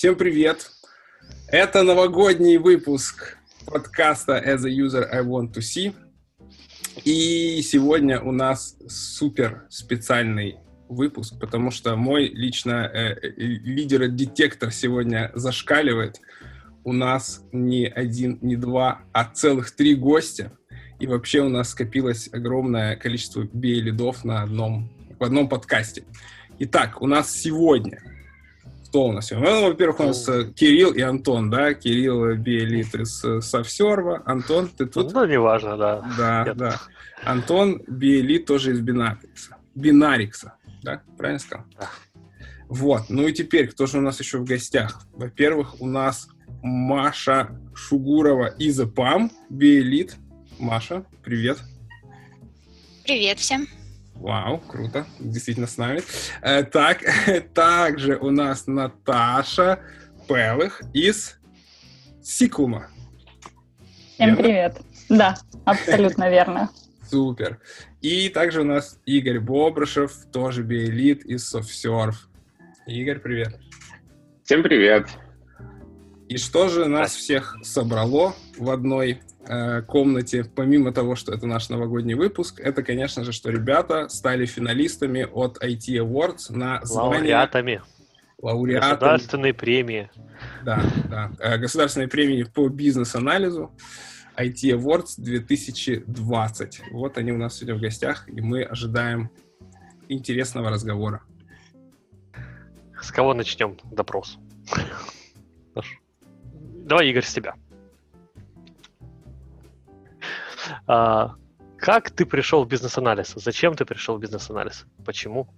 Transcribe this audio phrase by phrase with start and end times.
[0.00, 0.70] Всем привет!
[1.48, 3.36] Это новогодний выпуск
[3.66, 5.94] подкаста As a User I Want to See.
[7.04, 10.56] И сегодня у нас супер специальный
[10.88, 16.18] выпуск, потому что мой лично э, э лидер-детектор сегодня зашкаливает.
[16.82, 20.50] У нас не один, не два, а целых три гостя.
[20.98, 26.04] И вообще у нас скопилось огромное количество биолидов на одном, в одном подкасте.
[26.58, 28.02] Итак, у нас сегодня
[28.90, 29.30] кто у нас?
[29.30, 31.74] Ну, во-первых, у нас э, Кирилл и Антон, да?
[31.74, 34.22] Кирилл Биэлит из э, Совсерва.
[34.26, 35.12] Антон, ты тут?
[35.12, 36.04] Ну, неважно, да.
[36.18, 36.56] Да, Нет.
[36.56, 36.80] да.
[37.22, 39.56] Антон Биэлит тоже из Бинарикса.
[39.76, 41.02] Бинарикса, да?
[41.16, 41.64] Правильно сказал?
[41.78, 41.88] Да.
[42.68, 43.02] Вот.
[43.08, 45.06] Ну и теперь, кто же у нас еще в гостях?
[45.12, 46.28] Во-первых, у нас
[46.62, 50.16] Маша Шугурова из АПАМ, Биэлит.
[50.58, 51.58] Маша, привет.
[53.04, 53.68] Привет всем.
[54.20, 56.02] Вау, круто, действительно с нами.
[56.42, 57.02] Э, так,
[57.54, 59.80] также у нас Наташа
[60.28, 61.38] Пелых из
[62.22, 62.88] Сикума.
[64.14, 64.42] Всем верно?
[64.42, 64.80] привет.
[65.08, 66.68] Да, абсолютно верно.
[67.08, 67.60] Супер.
[68.02, 72.14] И также у нас Игорь Бобрышев, тоже биэлит из SoftSurf.
[72.86, 73.58] Игорь, привет.
[74.44, 75.08] Всем привет.
[76.28, 81.68] И что же нас всех собрало в одной э, комнате, помимо того, что это наш
[81.68, 87.34] новогодний выпуск, это, конечно же, что ребята стали финалистами от IT Awards на звание...
[87.34, 87.82] Лауреатами.
[88.40, 88.90] Лауреатами.
[88.92, 90.10] Государственной премии.
[90.64, 91.30] Да, да.
[91.38, 93.70] Э, государственной премии по бизнес-анализу.
[94.36, 96.82] IT Awards 2020.
[96.92, 99.30] Вот они у нас сегодня в гостях, и мы ожидаем
[100.08, 101.22] интересного разговора.
[103.02, 104.38] С кого начнем допрос?
[106.84, 107.54] Давай, Игорь, с тебя.
[110.86, 111.34] А,
[111.78, 113.32] как ты пришел в бизнес-анализ?
[113.36, 114.86] Зачем ты пришел в бизнес-анализ?
[115.04, 115.48] Почему?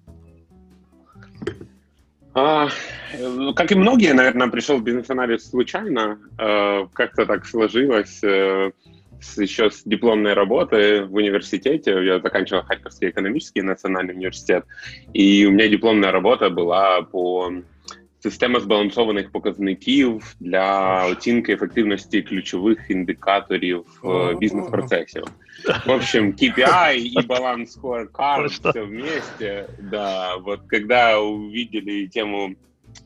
[2.35, 2.69] А,
[3.19, 6.19] ну, как и многие, наверное, пришел в бизнес-анализ случайно.
[6.39, 8.23] А, как-то так сложилось.
[8.25, 8.71] А,
[9.23, 12.05] с, еще с дипломной работы в университете.
[12.05, 14.65] Я заканчивал Харьковский экономический национальный университет.
[15.13, 17.51] И у меня дипломная работа была по
[18.22, 23.86] Система збалансованих показників для оцінки ефективності ключових індикаторів
[24.40, 25.24] бізнес-процесів.
[25.86, 29.68] В общем, KPI и баланс scorecard все вместе.
[29.80, 32.56] Да, вот когда увидели тему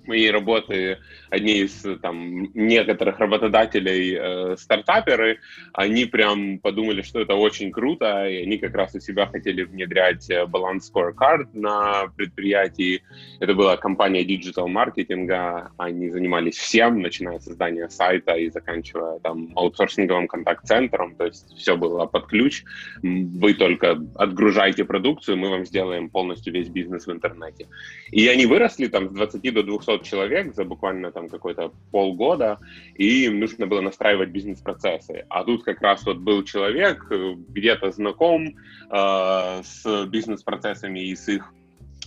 [0.07, 0.99] моей работы
[1.31, 5.41] одни из там некоторых работодателей э, стартаперы,
[5.73, 10.31] они прям подумали, что это очень круто, и они как раз у себя хотели внедрять
[10.31, 13.03] э, баланс scorecard на предприятии.
[13.41, 19.51] Это была компания digital маркетинга, они занимались всем, начиная с создания сайта и заканчивая там
[19.57, 22.65] аутсорсинговым контакт-центром, то есть все было под ключ.
[23.03, 27.67] Вы только отгружаете продукцию, мы вам сделаем полностью весь бизнес в интернете.
[28.11, 32.59] И они выросли там с 20 до 200 человек за буквально там какой-то полгода,
[32.95, 35.25] и им нужно было настраивать бизнес-процессы.
[35.29, 38.47] А тут как раз вот был человек, э, где-то знаком
[38.91, 41.53] э, с бизнес-процессами и с их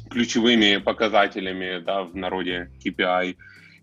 [0.09, 3.35] ключевыми показателями да, в народе KPI,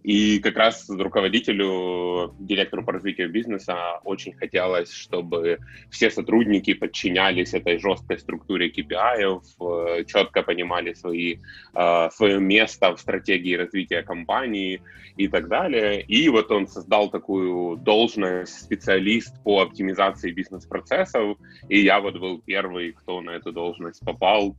[0.06, 5.58] и как раз руководителю, директору по развитию бизнеса очень хотелось, чтобы
[5.90, 11.38] все сотрудники подчинялись этой жесткой структуре KPI, э, четко понимали свои,
[11.74, 14.80] э, свое место в стратегии развития компании
[15.16, 16.02] и так далее.
[16.02, 21.36] И вот он создал такую должность специалист по оптимизации бизнес-процессов,
[21.68, 24.54] и я вот был первый, кто на эту должность попал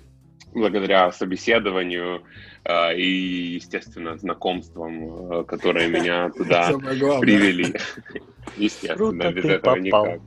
[0.54, 2.24] благодаря собеседованию
[2.64, 6.72] э, и, естественно, знакомствам, э, которые меня туда
[7.20, 7.76] привели.
[8.58, 10.22] Естественно, без этого никак.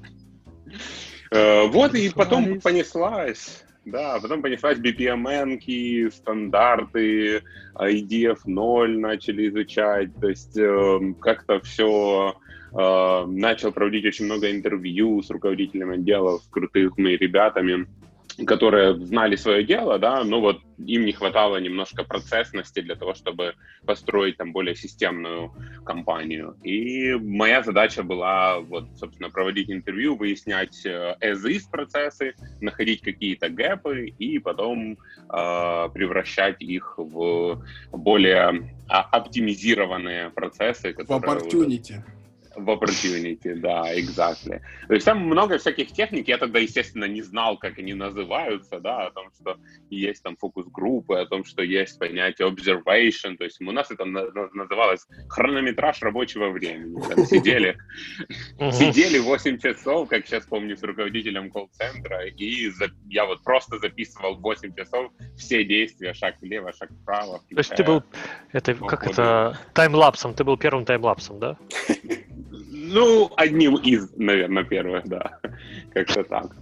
[1.32, 3.64] Э, вот, и потом понеслась.
[3.86, 7.42] Да, потом понеслась BPMN, стандарты,
[7.74, 12.36] IDF 0 начали изучать, то есть э, как-то все
[12.72, 17.86] э, начал проводить очень много интервью с руководителями отделов, крутыми ребятами
[18.46, 23.54] которые знали свое дело, да, но вот им не хватало немножко процессности для того, чтобы
[23.84, 25.52] построить там более системную
[25.84, 26.56] компанию.
[26.62, 34.06] И моя задача была вот, собственно, проводить интервью, выяснять э, as-is процессы, находить какие-то гэпы
[34.06, 34.96] и потом э,
[35.92, 40.92] превращать их в более а, оптимизированные процессы.
[40.92, 42.02] Которые в opportunity.
[42.64, 44.60] В opportunity, да, exactly.
[44.88, 49.06] То есть там много всяких техник, я тогда, естественно, не знал, как они называются, да,
[49.06, 49.56] о том, что
[49.90, 55.06] есть там фокус-группы, о том, что есть понятие observation, то есть у нас это называлось
[55.28, 57.00] хронометраж рабочего времени.
[57.08, 57.76] Там сидели,
[58.72, 62.70] сидели 8 часов, как сейчас помню, с руководителем колл-центра, и
[63.08, 67.40] я вот просто записывал 8 часов все действия, шаг влево, шаг вправо.
[67.50, 68.02] То есть ты был,
[68.52, 71.56] это, как это, таймлапсом, ты был первым таймлапсом, да?
[72.92, 75.38] Ну, одним из, наверное, первых, да.
[75.94, 76.56] Как-то так.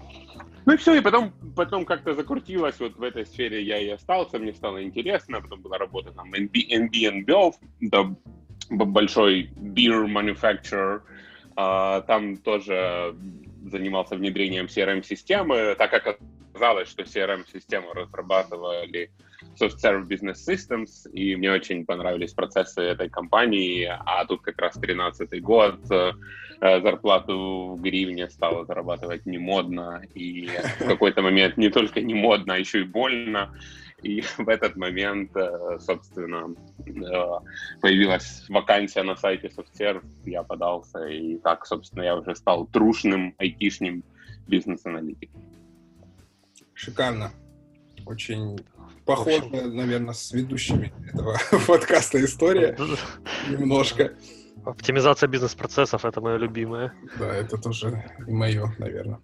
[0.67, 4.39] Ну и все, и потом, потом как-то закрутилось вот в этой сфере я и остался,
[4.39, 8.15] мне стало интересно, потом была работа там NB, Belf, да,
[8.69, 11.01] большой beer manufacturer,
[11.57, 13.17] а, там тоже
[13.65, 16.19] занимался внедрением CRM-системы, так как
[16.53, 19.11] оказалось, что CRM-систему разрабатывали
[19.61, 25.43] Soft-Serve Business Systems, и мне очень понравились процессы этой компании, а тут как раз 13
[25.43, 26.13] год, э,
[26.61, 30.49] зарплату в гривне стало зарабатывать не модно, и
[30.81, 33.55] в какой-то момент не только не модно, а еще и больно,
[34.03, 36.55] и в этот момент, э, собственно,
[36.87, 43.35] э, появилась вакансия на сайте SoftServe, я подался, и так, собственно, я уже стал трушным
[43.39, 44.05] айтишным
[44.47, 45.43] бизнес-аналитиком.
[46.75, 47.33] Шикарно.
[48.07, 48.59] Очень
[49.09, 52.77] похоже, наверное, с ведущими этого подкаста история.
[53.49, 54.13] Немножко.
[54.67, 56.93] Оптимизация бизнес-процессов— это мое любимое.
[57.19, 59.19] Да, это тоже мое, наверное.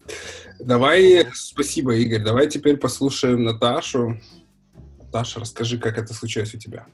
[0.58, 2.22] Давай, спасибо, Игорь.
[2.24, 4.18] Давай теперь послушаем Наташу.
[5.02, 6.86] Наташа, расскажи, как это случилось у тебя.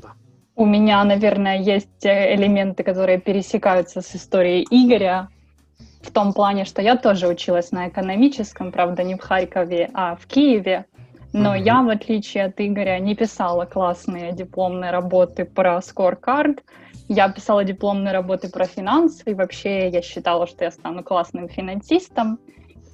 [0.00, 0.14] Да.
[0.54, 5.28] У меня, наверное, есть элементы, которые пересекаются с историей Игоря,
[6.02, 10.26] в том плане, что я тоже училась на экономическом, правда, не в Харькове, а в
[10.26, 10.86] Киеве.
[11.32, 11.62] Но mm-hmm.
[11.62, 16.62] я, в отличие от Игоря, не писала классные дипломные работы про скоркард.
[17.08, 22.38] Я писала дипломные работы про финансы, и вообще я считала, что я стану классным финансистом.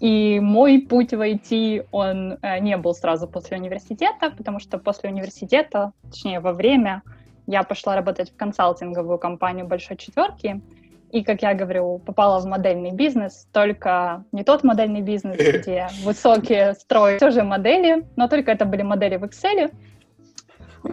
[0.01, 5.11] И мой путь в IT, он э, не был сразу после университета, потому что после
[5.11, 7.03] университета, точнее во время,
[7.49, 10.61] я пошла работать в консалтинговую компанию Большой Четверки,
[11.11, 16.75] и, как я говорю, попала в модельный бизнес, только не тот модельный бизнес, где высокие
[16.75, 19.73] строят тоже модели, но только это были модели в Excel.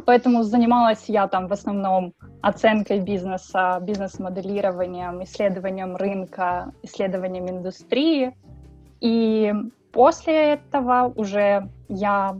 [0.06, 8.36] Поэтому занималась я там в основном оценкой бизнеса, бизнес-моделированием, исследованием рынка, исследованием индустрии.
[9.02, 9.54] И
[9.92, 12.36] после этого уже я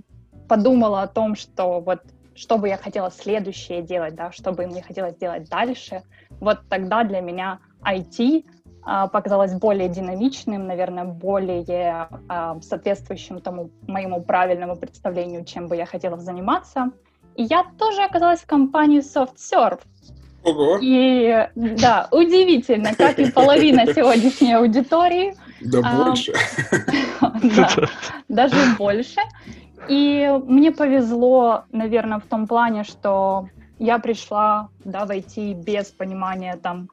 [0.48, 2.02] подумала о том, что вот
[2.36, 6.04] что бы я хотела следующее делать, да, что бы мне хотелось делать дальше—
[6.40, 8.46] вот тогда для меня IT
[8.84, 15.86] а, показалось более динамичным, наверное, более а, соответствующим тому моему правильному представлению, чем бы я
[15.86, 16.92] хотела заниматься.
[17.36, 19.82] И я тоже оказалась в компании SoftServe.
[20.44, 20.78] Ого.
[20.80, 25.36] И да, удивительно, как и половина сегодняшней аудитории.
[25.62, 26.34] Да больше.
[27.56, 27.70] Да,
[28.28, 29.20] даже больше.
[29.88, 33.50] И мне повезло, наверное, в том плане, что
[33.80, 36.90] я пришла да, в IT без понимания там,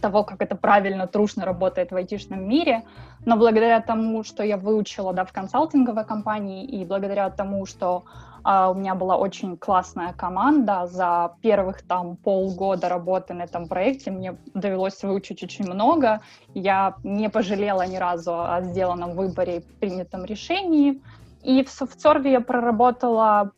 [0.00, 2.82] того, как это правильно, трушно работает в айтишном мире,
[3.24, 8.04] но благодаря тому, что я выучила да, в консалтинговой компании, и благодаря тому, что
[8.44, 14.10] uh, у меня была очень классная команда, за первых там полгода работы на этом проекте
[14.10, 16.20] мне довелось выучить очень много.
[16.54, 21.00] Я не пожалела ни разу о сделанном выборе и принятом решении.
[21.46, 23.52] И в SoftServe я проработала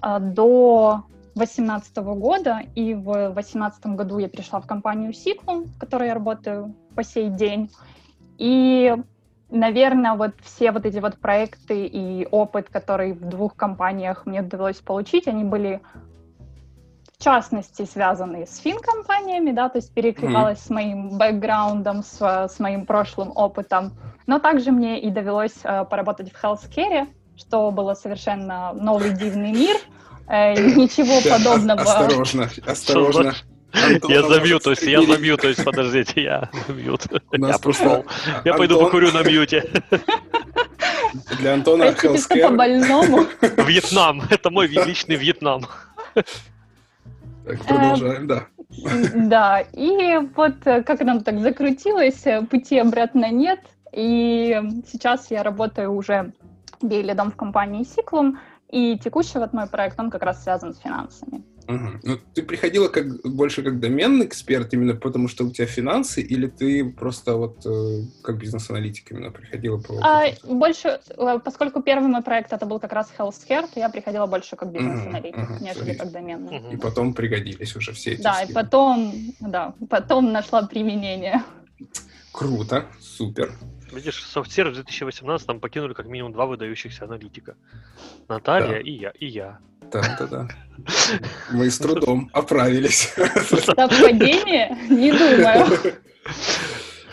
[0.00, 1.04] uh, до
[1.34, 6.74] 2018 года, и в 2018 году я пришла в компанию Sequel, в которой я работаю
[6.94, 7.70] по сей день.
[8.38, 8.96] И,
[9.50, 14.78] наверное, вот все вот эти вот проекты и опыт, который в двух компаниях мне удалось
[14.78, 15.82] получить, они были
[17.18, 20.66] в частности связаны с фин-компаниями, да, то есть перекликалось mm-hmm.
[20.66, 23.92] с моим бэкграундом, с, с моим прошлым опытом.
[24.26, 29.76] Но также мне и довелось э, поработать в healthcare, что было совершенно новый дивный мир—
[30.28, 31.80] Э, ничего подобного.
[31.80, 33.34] Осторожно, осторожно.
[33.72, 36.98] Антон, я забью, то есть я забью, то есть подождите, я забью.
[37.32, 38.04] Я пошел.
[38.44, 39.70] Я пойду покурю на мьюте.
[41.38, 42.48] Для Антона Healthcare...
[42.48, 43.26] по-больному.
[43.66, 44.22] Вьетнам.
[44.30, 45.66] Это мой личный Вьетнам.
[47.48, 48.46] Так, продолжаем, да.
[49.14, 53.60] Да, и вот э, как нам так закрутилось, э, пути обратно нет.
[53.94, 56.32] И сейчас я работаю уже
[56.82, 58.38] бейлидом в компании Сиклум,
[58.70, 61.42] И текущий вот мой проект, он как раз связан с финансами.
[61.68, 61.88] Угу.
[62.02, 66.46] Ну, ты приходила как больше как доменный эксперт именно потому, что у тебя финансы, или
[66.46, 72.22] ты просто вот э, как бизнес-аналитик именно приходила по а, Больше, э, поскольку первый мой
[72.22, 75.92] проект это был как раз healthcare, то я приходила больше как бизнес-аналитик, угу, угу, нежели
[75.92, 76.58] как доменный.
[76.58, 76.70] Угу.
[76.72, 78.50] И потом пригодились уже все эти Да, скиллы.
[78.50, 81.42] и потом, да, потом нашла применение.
[82.32, 83.52] Круто, супер.
[83.92, 87.56] Видишь, софтсер в 2018 там покинули как минимум два выдающихся аналитика.
[88.28, 88.78] Наталья да.
[88.80, 89.58] и я, и я.
[89.90, 90.48] Да, да, да.
[91.50, 93.14] Мы с трудом оправились.
[93.14, 94.76] Совпадение?
[94.90, 95.94] Не думаю.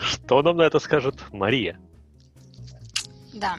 [0.00, 1.78] Что нам на это скажет Мария?
[3.32, 3.56] Да.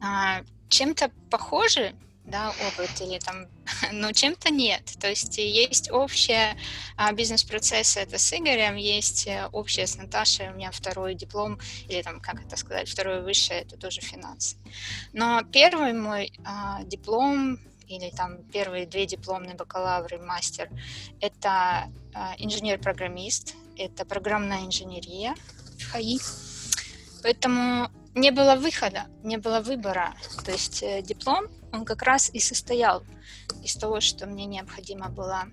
[0.00, 1.94] А, чем-то похожи
[2.26, 3.46] да, опыт или там,
[3.92, 4.82] но чем-то нет.
[5.00, 6.56] То есть есть общие
[6.96, 12.02] а, бизнес-процессы, это с Игорем, есть э, общее с Наташей, у меня второй диплом, или
[12.02, 14.56] там, как это сказать, второе высшее, это тоже финансы.
[15.12, 20.68] Но первый мой а, диплом или там первые две дипломные бакалавры, мастер,
[21.20, 25.34] это а, инженер-программист, это программная инженерия
[25.78, 26.18] в ХАИ.
[27.22, 30.14] Поэтому не было выхода, не было выбора.
[30.44, 33.02] То есть э, диплом, он как раз и состоял
[33.62, 35.44] из того, что мне необходимо было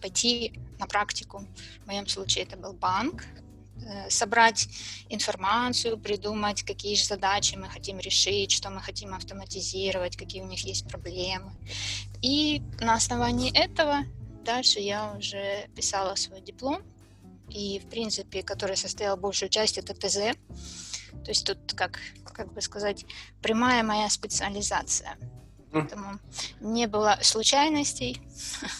[0.00, 1.46] пойти на практику.
[1.84, 3.24] В моем случае это был банк,
[3.76, 4.68] э, собрать
[5.08, 10.64] информацию, придумать, какие же задачи мы хотим решить, что мы хотим автоматизировать, какие у них
[10.64, 11.52] есть проблемы.
[12.20, 14.04] И на основании этого
[14.44, 16.82] дальше я уже писала свой диплом,
[17.48, 20.36] и, в принципе, который состоял большую часть, это ТЗ,
[21.24, 23.04] то есть тут, как, как бы сказать,
[23.42, 25.16] прямая моя специализация.
[25.72, 26.18] Поэтому
[26.60, 28.20] не было случайностей.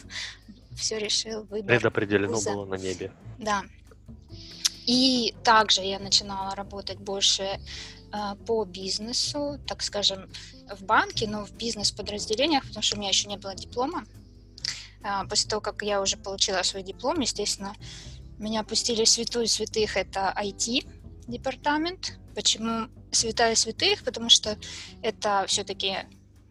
[0.76, 1.76] Все решил выбор.
[1.76, 2.52] Предопределено вуза.
[2.52, 3.12] было на небе.
[3.38, 3.62] Да.
[4.86, 7.58] И также я начинала работать больше э,
[8.46, 10.28] по бизнесу, так скажем,
[10.74, 14.04] в банке, но в бизнес-подразделениях, потому что у меня еще не было диплома.
[15.04, 17.74] Э, после того, как я уже получила свой диплом, естественно,
[18.38, 20.84] меня пустили в святую святых, это IT
[21.28, 24.02] департамент, Почему святая святых?
[24.04, 24.56] Потому что
[25.02, 25.96] это все-таки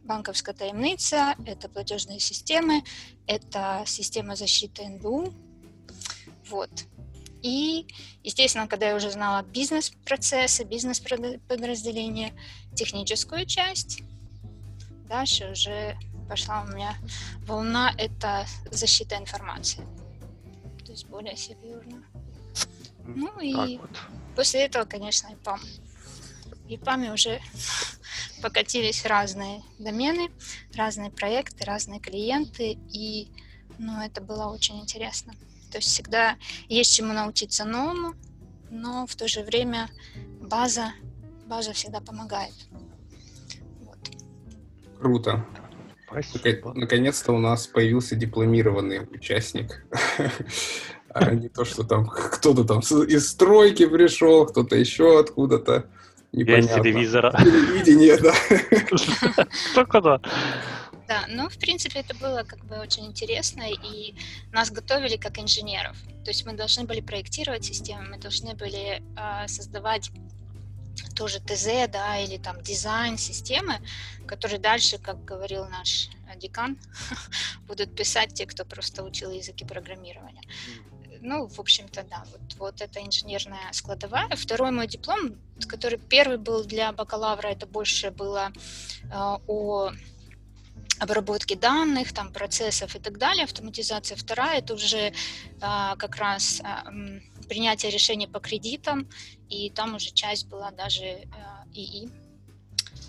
[0.04, 2.84] банковская таемница, это платежные системы,
[3.28, 5.34] это система защиты НБУ.
[6.50, 6.70] Вот.
[7.42, 7.88] И,
[8.24, 12.34] естественно, когда я уже знала бизнес-процессы, бизнес-подразделения,
[12.76, 14.04] техническую часть,
[15.08, 15.98] дальше уже
[16.30, 16.96] пошла у меня
[17.46, 19.82] волна, это защита информации.
[20.86, 22.04] То есть более серьезно.
[23.06, 23.90] Ну и вот.
[24.36, 25.60] после этого, конечно, ИПАМ.
[25.60, 25.91] В
[26.76, 27.40] ИПАМе уже
[28.42, 30.32] покатились разные домены,
[30.76, 33.32] разные проекты, разные клиенты, и
[33.78, 35.34] ну, это было очень интересно.
[35.72, 36.36] То есть всегда
[36.68, 38.16] есть чему научиться новому,
[38.70, 39.90] но в то же время
[40.42, 40.94] база,
[41.46, 42.54] база всегда помогает.
[43.82, 44.00] Вот.
[45.00, 45.46] Круто.
[46.08, 46.74] Спасибо.
[46.74, 49.86] Наконец-то у нас появился дипломированный участник
[51.14, 55.90] а не то, что там кто-то там из стройки пришел, кто-то еще откуда-то.
[56.32, 56.66] Непонятно.
[56.66, 57.32] Из телевизора.
[57.38, 59.48] Телевидение, да.
[59.76, 60.22] Только да.
[61.08, 64.16] Да, ну, в принципе, это было как бы очень интересно, и
[64.54, 65.98] нас готовили как инженеров.
[66.24, 70.10] То есть мы должны были проектировать системы, мы должны были э, создавать
[71.16, 73.80] тоже ТЗ, да, или там дизайн системы,
[74.26, 76.78] который дальше, как говорил наш декан,
[77.68, 80.44] будут писать те, кто просто учил языки программирования
[81.22, 84.30] ну, в общем-то, да, вот, вот это инженерная складовая.
[84.36, 85.36] Второй мой диплом,
[85.68, 88.52] который первый был для бакалавра, это больше было
[89.04, 89.92] э, о
[91.00, 94.16] обработке данных, там, процессов и так далее, автоматизация.
[94.16, 95.12] Вторая, это уже э,
[95.60, 99.08] как раз э, принятие решений по кредитам,
[99.50, 101.26] и там уже часть была даже э,
[101.74, 102.10] ИИ.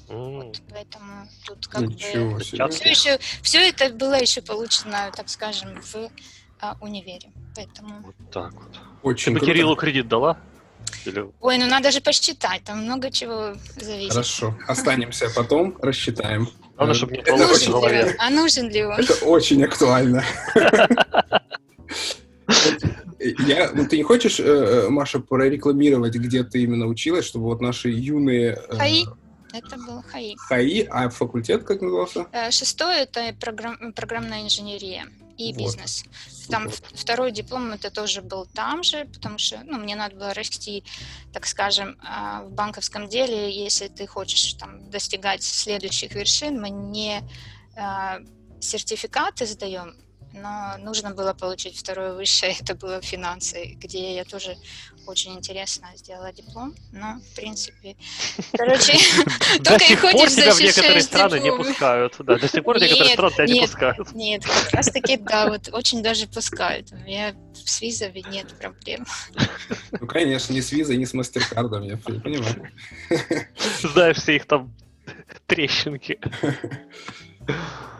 [0.08, 2.68] Вот, поэтому тут как Ничего бы себе.
[2.68, 6.10] все еще все это было еще получено, так скажем, в
[6.62, 7.30] а, универе.
[7.56, 8.00] Поэтому...
[8.02, 8.80] Вот так вот.
[9.02, 10.38] Очень Ты бы Кириллу кредит дала?
[11.04, 11.26] Или...
[11.40, 14.12] Ой, ну надо же посчитать, там много чего зависит.
[14.12, 16.48] Хорошо, останемся потом, рассчитаем.
[16.76, 18.16] Главное, чтобы не нужен в голове.
[18.18, 18.92] А нужен ли он?
[18.92, 20.24] Это очень актуально.
[23.46, 27.60] Я, ну, ты не хочешь, э, э, Маша, прорекламировать, где ты именно училась, чтобы вот
[27.60, 28.58] наши юные...
[28.68, 29.04] Э, ХАИ.
[29.52, 30.34] Это был ХАИ.
[30.36, 32.26] ХАИ, а факультет как назывался?
[32.50, 35.06] Шестой— это программ, программная инженерия
[35.38, 36.04] и бизнес.
[36.04, 36.31] Вот.
[36.48, 40.84] Там второй диплом это тоже был там же, потому что ну, мне надо было расти,
[41.32, 43.50] так скажем, а, в банковском деле.
[43.50, 47.22] Если ты хочешь там, достигать следующих вершин, мы не
[47.76, 48.18] а,
[48.60, 49.96] сертификаты сдаем,
[50.32, 54.56] но нужно было получить второе высшее, это было финансы, где я тоже
[55.06, 57.96] очень интересно сделала диплом, но, в принципе,
[58.52, 58.94] короче,
[59.64, 63.32] только и ходишь тебя в некоторые страны не пускают, да, до сих пор некоторые страны
[63.32, 64.12] тебя не пускают.
[64.12, 69.06] Нет, как раз таки, да, вот очень даже пускают, у меня с визами нет проблем.
[70.00, 72.72] Ну, конечно, ни с визой, ни с мастеркардом, я понимаю.
[73.82, 74.72] Знаешь все их там
[75.46, 76.18] трещинки.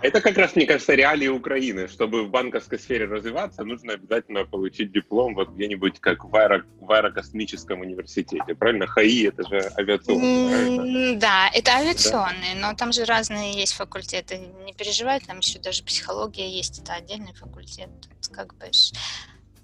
[0.03, 1.87] Это как раз, мне кажется, реалии Украины.
[1.87, 6.91] Чтобы в банковской сфере развиваться, нужно обязательно получить диплом вот где-нибудь как в, аэро, в
[6.91, 8.55] аэрокосмическом университете.
[8.57, 8.89] Правильно?
[8.89, 11.17] ХАИ— это же авиационный.
[11.17, 12.69] Да, это авиационный, да?
[12.71, 14.41] но там же разные есть факультеты.
[14.65, 17.91] Не переживай, там еще даже психология есть, это отдельный факультет.
[18.33, 18.67] Как бы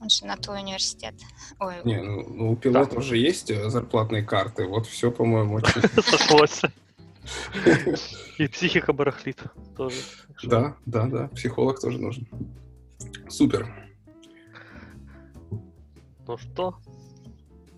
[0.00, 1.14] он же на твой университет.
[1.58, 1.74] Ой.
[1.82, 3.02] Не, ну, ну у пилотов да.
[3.02, 4.64] же есть э, зарплатные карты.
[4.66, 5.82] Вот все, по-моему, очень...
[8.38, 9.42] И психика барахлит
[9.76, 9.96] тоже.
[10.42, 11.28] Да, да, да.
[11.28, 12.28] Психолог тоже нужен.
[13.28, 13.66] Супер.
[16.26, 16.78] Ну что?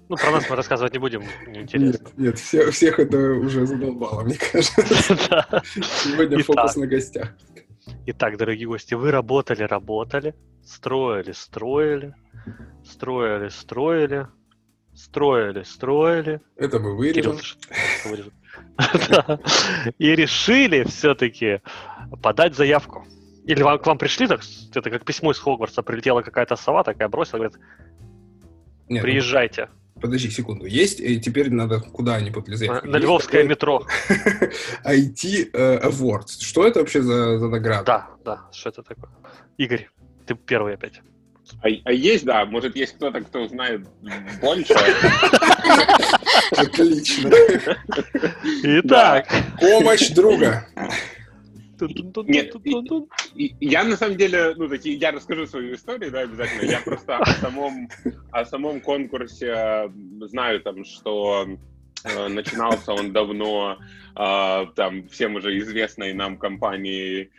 [0.09, 2.05] Ну, про нас мы рассказывать не будем, неинтересно.
[2.05, 4.83] Нет, нет, все, всех это уже задолбало, мне кажется.
[5.63, 7.33] Сегодня фокус на гостях.
[8.07, 12.13] Итак, дорогие гости, вы работали, работали, строили, строили,
[12.85, 14.27] строили, строили,
[14.95, 16.41] строили, строили.
[16.57, 17.37] Это мы вырежем.
[19.99, 21.61] И решили все-таки
[22.23, 23.07] подать заявку.
[23.45, 24.41] Или вам, к вам пришли, так,
[24.75, 27.59] это как письмо из Хогвартса, прилетела какая-то сова, такая бросила, говорит,
[28.89, 29.69] Нет, приезжайте.
[29.95, 30.67] Ну, подожди секунду.
[30.67, 32.87] Есть, и теперь надо куда они подали заявку?
[32.87, 33.87] На Львовское метро.
[34.85, 36.41] IT э, Awards.
[36.41, 37.85] Что это вообще за, за награда?
[37.85, 39.11] Да, да, что это такое?
[39.59, 39.89] Игорь,
[40.27, 41.01] ты первый опять.
[41.63, 43.87] А, а есть, да, может, есть кто-то, кто знает
[44.41, 44.75] больше.
[46.53, 47.31] Отлично.
[48.63, 49.29] Итак.
[49.61, 50.67] Помощь друга.
[52.27, 52.55] Нет,
[53.35, 56.71] я на самом деле, ну, такие, я расскажу свою историю, да, обязательно.
[56.71, 57.89] Я просто о самом,
[58.31, 59.91] о самом конкурсе
[60.27, 61.47] знаю там, что
[62.05, 63.79] э, начинался он давно,
[64.15, 67.31] э, там, всем уже известной нам компании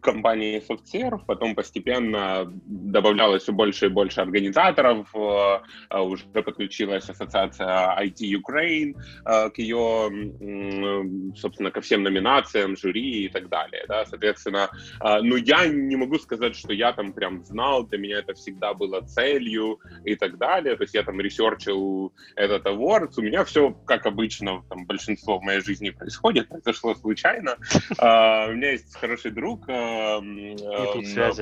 [0.00, 7.96] компании SoftServe, потом постепенно добавлялось все больше и больше организаторов, э, э, уже подключилась ассоциация
[8.00, 14.70] IT Ukraine э, к ее, собственно, ко всем номинациям, жюри и так далее, да, соответственно,
[15.00, 19.00] но я не могу сказать, что я там прям знал, для меня это всегда было
[19.00, 24.06] целью и так далее, то есть я там ресерчил этот awards, у меня все, как
[24.06, 27.56] обычно, там большинство в моей жизни происходит, произошло случайно,
[27.98, 29.66] у меня есть хороший друг,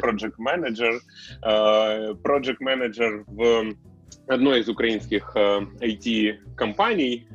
[0.00, 1.00] project manager,
[2.22, 3.74] project manager в
[4.28, 7.28] одной из украинских IT-компаний,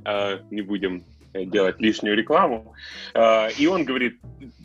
[0.52, 1.04] не будем
[1.34, 2.74] делать лишнюю рекламу,
[3.58, 4.20] и он говорит,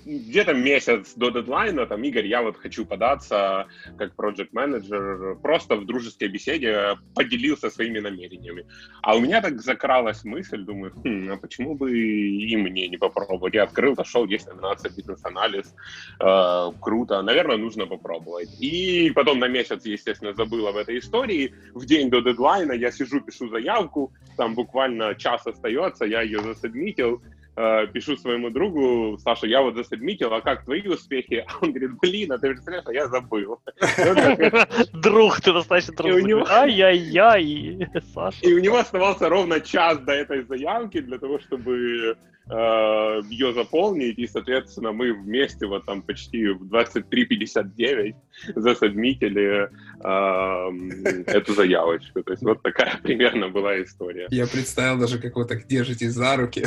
[0.06, 3.66] где-то месяц до дедлайна, там, Игорь, я вот хочу податься
[3.98, 8.66] как проект менеджер просто в дружеской беседе поделился своими намерениями.
[9.02, 13.54] А у меня так закралась мысль, думаю, хм, а почему бы и мне не попробовать?
[13.54, 15.74] Я открыл, зашел, есть номинация бизнес-анализ,
[16.20, 18.50] э, круто, наверное, нужно попробовать.
[18.60, 21.52] И потом на месяц, естественно, забыл об этой истории.
[21.74, 27.20] В день до дедлайна я сижу, пишу заявку, там буквально час остается, я ее засадмитил,
[27.56, 31.44] э, пишу своему другу, Саша, я вот засадмитил, а как твои успехи?
[31.46, 33.60] А он говорит, блин, а ты представляешь, а я забыл.
[34.92, 36.48] Друг, ты настоящий друг.
[36.48, 38.38] Ай-яй-яй, Саша.
[38.42, 42.16] И у него оставался ровно час до этой заявки для того, чтобы
[42.48, 48.14] э, ее заполнить, и, соответственно, мы вместе вот там почти в 23.59
[48.54, 49.68] засадмитили
[50.04, 52.22] э, эту заявочку.
[52.22, 54.26] То есть вот такая примерно была история.
[54.30, 56.64] Я представил даже, как вы так держитесь за руки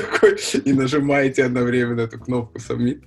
[0.64, 3.02] и нажимаете одновременно эту кнопку «Submit».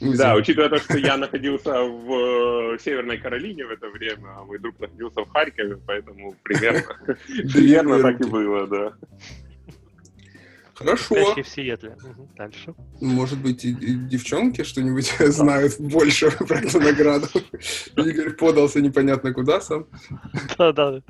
[0.00, 4.58] Да, учитывая то, что я находился в э, Северной Каролине в это время, а мой
[4.58, 6.82] друг находился в Харькове, поэтому примерно,
[7.52, 8.92] примерно так и было, да.
[10.78, 11.34] Хорошо.
[11.34, 11.90] в Сиэтле.
[11.90, 12.28] Угу.
[12.36, 12.74] Дальше.
[13.00, 17.26] Может быть, и, и девчонки что-нибудь знают больше про эту награду.
[17.96, 19.86] Игорь подался непонятно куда сам.
[20.56, 21.02] Да-да.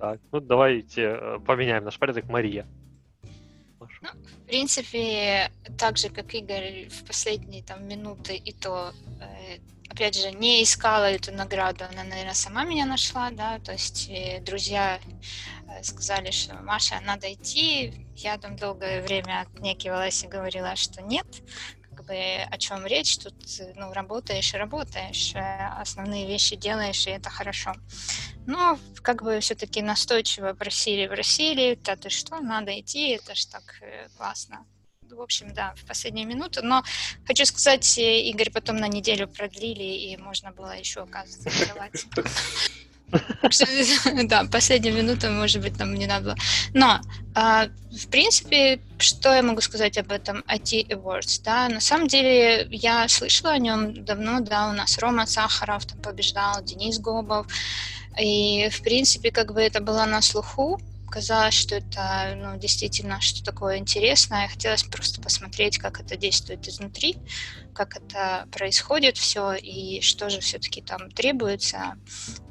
[0.00, 2.28] Так, ну давайте э, поменяем наш порядок.
[2.28, 2.66] Мария.
[3.80, 9.58] Ну, в принципе, так же, как Игорь в последние там минуты и то э,
[9.94, 14.40] опять же, не искала эту награду, она, наверное, сама меня нашла, да, то есть э,
[14.40, 14.98] друзья
[15.68, 21.26] э, сказали, что Маша, надо идти, я там долгое время отнекивалась и говорила, что нет,
[21.90, 22.16] как бы
[22.50, 23.34] о чем речь, тут,
[23.76, 27.72] ну, работаешь и работаешь, э, основные вещи делаешь, и это хорошо.
[28.46, 33.80] Но как бы все-таки настойчиво просили, просили, да ты что, надо идти, это ж так
[34.16, 34.66] классно.
[35.10, 36.60] В общем, да, в последнюю минуту.
[36.62, 36.82] Но
[37.26, 42.06] хочу сказать, э, Игорь потом на неделю продлили, и можно было еще, оказывается, открывать.
[44.24, 46.36] Да, последнюю минуту, может быть, нам не надо было.
[46.72, 47.00] Но,
[47.34, 51.40] а, в принципе, что я могу сказать об этом IT Awards?
[51.44, 55.98] Да, на самом деле, я слышала о нем давно, да, у нас Рома Сахаров там
[56.00, 57.46] побеждал, Денис Гобов,
[58.18, 60.80] и, в принципе, как бы это было на слуху,
[61.14, 64.48] казалось, что это ну, действительно что такое интересное.
[64.48, 67.16] Хотелось просто посмотреть, как это действует изнутри,
[67.72, 71.96] как это происходит все и что же все-таки там требуется.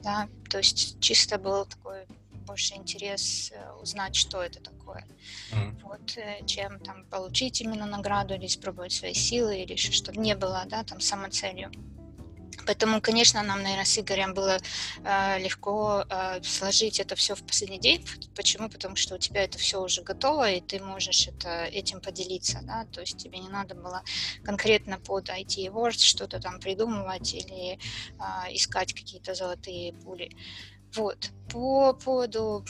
[0.01, 0.29] Да?
[0.49, 2.05] То есть чисто был такой
[2.45, 5.05] больше интерес э, узнать, что это такое.
[5.51, 5.81] Mm.
[5.83, 10.63] Вот, э, чем там получить именно награду или испробовать свои силы, или что-то не было,
[10.67, 11.71] да, там самоцелью.
[12.65, 14.59] Поэтому, конечно, нам, наверное, с Игорем было
[15.03, 18.05] э, легко э, сложить это все в последний день.
[18.35, 18.69] Почему?
[18.69, 22.59] Потому что у тебя это все уже готово, и ты можешь это, этим поделиться.
[22.63, 22.85] Да?
[22.85, 24.03] То есть тебе не надо было
[24.43, 30.31] конкретно под IT Awards что-то там придумывать или э, искать какие-то золотые пули.
[30.95, 31.31] Вот.
[31.49, 32.65] По поводу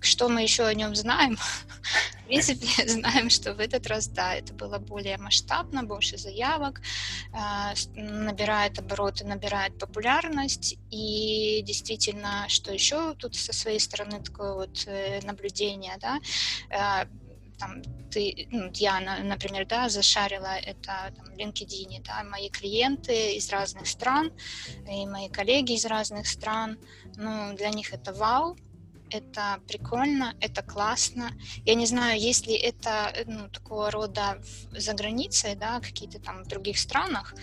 [0.00, 1.36] что мы еще о нем знаем?
[2.22, 6.80] В принципе, знаем, что в этот раз, да, это было более масштабно, больше заявок,
[7.32, 10.78] а, набирает обороты, набирает популярность.
[10.90, 16.20] И действительно, что еще тут со своей стороны такое вот э, наблюдение, да,
[16.70, 17.06] а,
[17.58, 23.86] там, ты, ну, я, например, да, зашарила это там, LinkedIn, да, мои клиенты из разных
[23.86, 24.32] стран
[24.88, 26.78] и мои коллеги из разных стран,
[27.16, 28.56] ну, для них это вау,
[29.10, 31.30] это прикольно, это классно.
[31.64, 34.40] Я не знаю, есть ли это ну, такого рода
[34.72, 37.34] за границей, да, какие-то там в других странах,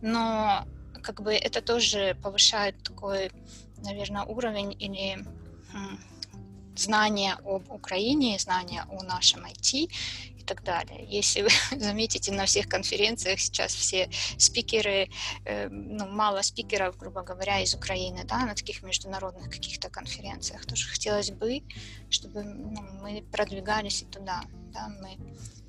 [0.00, 0.66] но
[1.02, 3.30] как бы это тоже повышает такой,
[3.78, 5.24] наверное, уровень или
[6.76, 9.90] знания об Украине, знания о нашем IT
[10.46, 11.04] так далее.
[11.08, 15.10] Если вы заметите, на всех конференциях сейчас все спикеры,
[15.44, 20.64] э, ну, мало спикеров, грубо говоря, из Украины, да, на таких международных каких-то конференциях.
[20.66, 21.62] Тоже хотелось бы,
[22.08, 25.18] чтобы ну, мы продвигались и туда, да, мы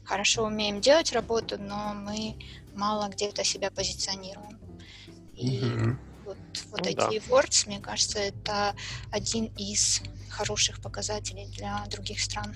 [0.05, 2.35] хорошо умеем делать работу, но мы
[2.75, 4.59] мало где-то себя позиционируем.
[5.35, 5.97] И mm-hmm.
[6.25, 6.37] вот,
[6.71, 7.09] вот ну, эти да.
[7.09, 8.75] awards, мне кажется, это
[9.11, 12.55] один из хороших показателей для других стран.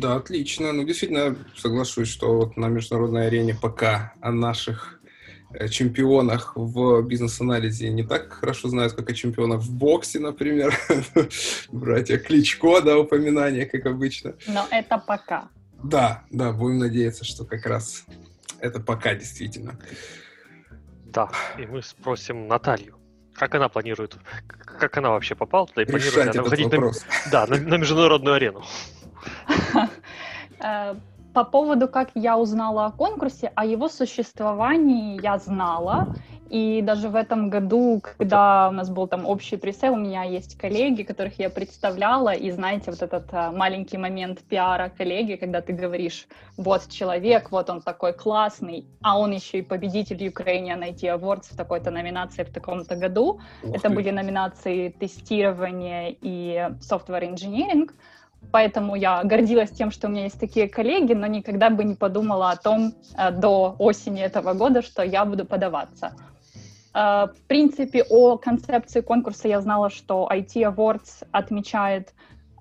[0.00, 0.72] Да, отлично.
[0.72, 4.98] Ну, действительно, соглашусь, что вот на международной арене пока о наших
[5.52, 10.74] э, чемпионах в бизнес-анализе не так хорошо знают, как о чемпионах в боксе, например.
[11.70, 14.36] Братья Кличко, да, упоминание, как обычно.
[14.46, 15.50] Но это пока.
[15.84, 18.06] Да, да, будем надеяться, что как раз
[18.58, 19.78] это пока действительно.
[21.04, 22.96] Да, и мы спросим Наталью.
[23.34, 24.16] Как она планирует,
[24.64, 26.90] как она вообще попала туда и планирует она выходить на,
[27.30, 28.64] да, на, на международную арену?
[30.62, 30.94] Э,
[31.32, 36.14] по поводу, как я узнала о конкурсе, о его существовании я знала.
[36.50, 40.58] И даже в этом году, когда у нас был там общий пресейл, у меня есть
[40.58, 45.72] коллеги, которых я представляла, и знаете, вот этот а, маленький момент пиара коллеги, когда ты
[45.72, 51.52] говоришь, вот человек, вот он такой классный, а он еще и победитель Ukrainian IT Awards
[51.52, 53.40] в такой-то номинации в таком-то году.
[53.62, 53.94] Ух Это ты.
[53.94, 57.88] были номинации тестирования и software engineering.
[58.52, 62.50] Поэтому я гордилась тем, что у меня есть такие коллеги, но никогда бы не подумала
[62.50, 66.14] о том э, до осени этого года, что я буду подаваться.
[66.94, 72.12] Э, в принципе, о концепции конкурса я знала, что IT Awards отмечает,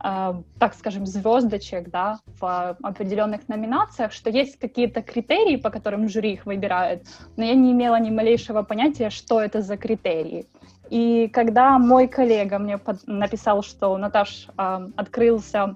[0.04, 6.34] э, так скажем, звездочек да, в определенных номинациях, что есть какие-то критерии, по которым жюри
[6.34, 10.46] их выбирает, но я не имела ни малейшего понятия, что это за критерии.
[10.90, 15.76] И когда мой коллега мне под, написал, что Наташ, э, открылся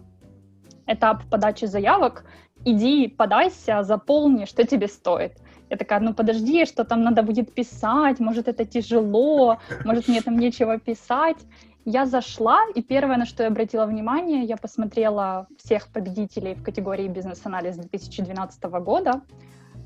[0.88, 2.26] этап подачи заявок,
[2.66, 5.34] иди, подайся, заполни, что тебе стоит.
[5.70, 10.38] Я такая, ну подожди, что там надо будет писать, может это тяжело, может мне там
[10.38, 11.38] нечего писать.
[11.86, 17.08] Я зашла, и первое, на что я обратила внимание, я посмотрела всех победителей в категории
[17.08, 19.22] бизнес-анализ 2012 года,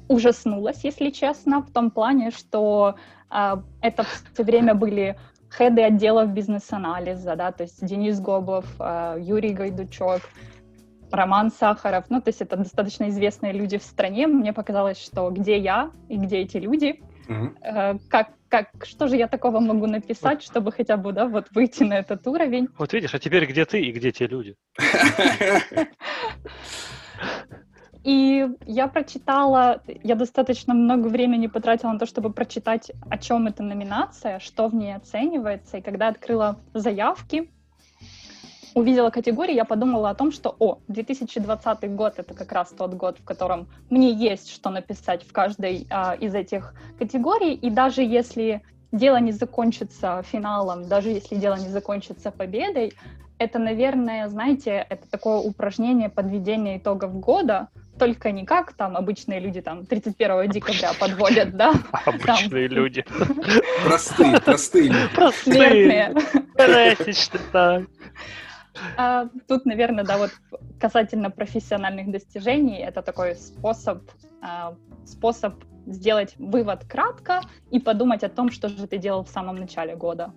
[0.07, 2.95] ужаснулась, если честно, в том плане, что
[3.29, 5.17] э, это все время были
[5.55, 10.21] хеды отделов бизнес-анализа, да, то есть Денис Гобов, э, Юрий Гайдучок,
[11.11, 14.27] Роман Сахаров, ну, то есть это достаточно известные люди в стране.
[14.27, 17.57] Мне показалось, что где я и где эти люди, mm-hmm.
[17.61, 21.83] э, как, как, что же я такого могу написать, чтобы хотя бы, да, вот выйти
[21.83, 22.67] на этот уровень.
[22.77, 24.55] Вот видишь, а теперь где ты и где те люди?
[28.03, 33.63] И я прочитала, я достаточно много времени потратила на то, чтобы прочитать, о чем эта
[33.63, 35.77] номинация, что в ней оценивается.
[35.77, 37.49] И когда открыла заявки,
[38.73, 43.17] увидела категории, я подумала о том, что, о, 2020 год— это как раз тот год,
[43.19, 48.62] в котором мне есть что написать в каждой а, из этих категорий, и даже если
[48.91, 52.93] дело не закончится финалом, даже если дело не закончится победой,
[53.39, 59.62] это, наверное, знаете, это такое упражнение подведения итогов года, только не как там обычные люди
[59.62, 61.73] там 31 декабря подводят, да?
[62.05, 63.05] Обычные люди.
[63.86, 65.15] Простые, простые люди.
[65.15, 66.15] Простые.
[67.51, 67.83] так.
[68.95, 70.31] А, тут, наверное, да, вот
[70.79, 74.03] касательно профессиональных достижений, это такой способ,
[74.41, 79.55] а, способ сделать вывод кратко и подумать о том, что же ты делал в самом
[79.55, 80.33] начале года.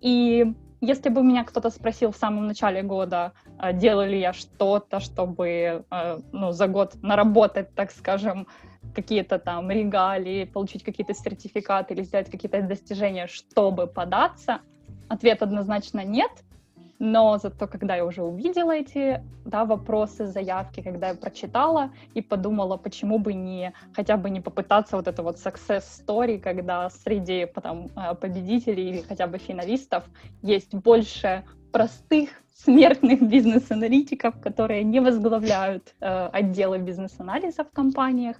[0.00, 5.00] И если бы меня кто-то спросил в самом начале года, а, делаю ли я что-то,
[5.00, 5.84] чтобы
[6.32, 8.46] ну, за год наработать, так скажем,
[8.94, 14.60] какие-то там регалии, получить какие-то сертификаты или сделать какие-то достижения, чтобы податься,
[15.08, 16.30] ответ однозначно нет—
[16.98, 22.76] но зато, когда я уже увидела эти да, вопросы, заявки, когда я прочитала и подумала,
[22.76, 27.90] почему бы не хотя бы не попытаться вот это вот success story, когда среди потом
[27.96, 30.04] э, победителей или хотя бы финалистов
[30.42, 38.36] есть больше простых смертных бизнес-аналитиков, которые не возглавляют э, отделы бизнес-анализа в компаниях,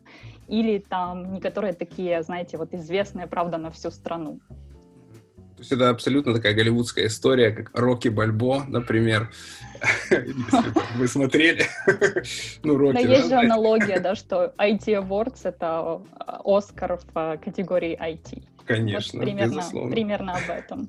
[0.49, 4.39] или там не которые такие, знаете, вот известные, правда, на всю страну.
[5.57, 9.31] То есть это абсолютно такая голливудская история, как Рокки Бальбо, например.
[10.11, 11.67] Если вы смотрели.
[12.65, 13.03] ну, Рокки.
[13.03, 16.03] Да, есть же аналогия, да, что IT Awards— это
[16.45, 18.43] Оскар в э, категории IT.
[18.67, 19.91] Конечно, вот примерно, безусловно.
[19.91, 20.89] Примерно об этом.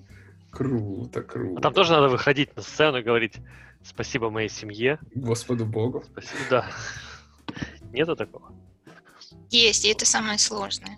[0.52, 1.60] Круто, круто.
[1.60, 3.36] А там тоже надо выходить на сцену и говорить
[3.84, 5.00] «Спасибо моей семье».
[5.14, 6.04] Господу Богу.
[6.12, 6.66] Спасибо, да.
[7.92, 8.52] Нету такого?
[9.50, 10.98] Есть, и это самое сложное.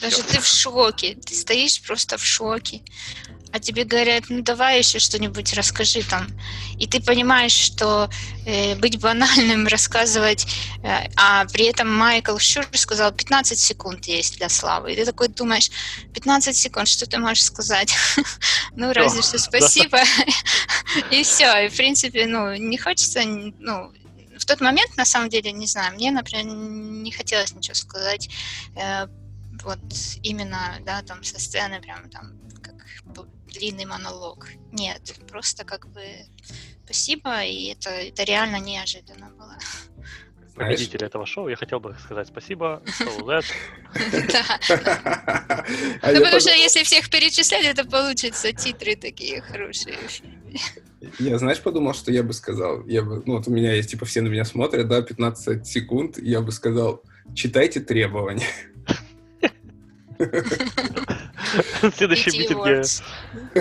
[0.00, 2.82] Даже ты в шоке, ты стоишь просто в шоке.
[3.52, 6.28] А тебе говорят, ну давай еще что-нибудь расскажи там.
[6.78, 8.08] И ты понимаешь, что
[8.46, 10.46] э, быть банальным, рассказывать,
[10.84, 14.92] э, а при этом Майкл Шур сказал, 15 секунд есть для славы.
[14.92, 15.68] И ты такой думаешь,
[16.14, 17.92] 15 секунд, что ты можешь сказать?
[18.76, 19.98] ну, разве что спасибо.
[21.10, 21.64] И все.
[21.64, 23.92] И, в принципе, ну, не хочется, ну,
[24.38, 28.28] в тот момент, на самом деле, не знаю, мне, например, не хотелось ничего сказать
[28.76, 29.06] э,
[29.64, 29.80] вот
[30.22, 32.74] именно, да, там со сцены прям там как
[33.52, 34.48] длинный монолог.
[34.72, 36.02] Нет, просто как бы
[36.84, 39.56] спасибо, и это, это реально неожиданно было.
[40.54, 42.82] Победитель этого шоу, я хотел бы сказать спасибо.
[43.26, 43.40] Да.
[46.02, 49.96] А ну, потому что если всех перечислять, это получится титры такие хорошие.
[51.18, 54.04] Я, знаешь, подумал, что я бы сказал, я бы, ну вот у меня есть, типа,
[54.04, 57.02] все на меня смотрят, да, 15 секунд, я бы сказал,
[57.34, 58.46] читайте требования.
[61.94, 62.64] Следующий митинг.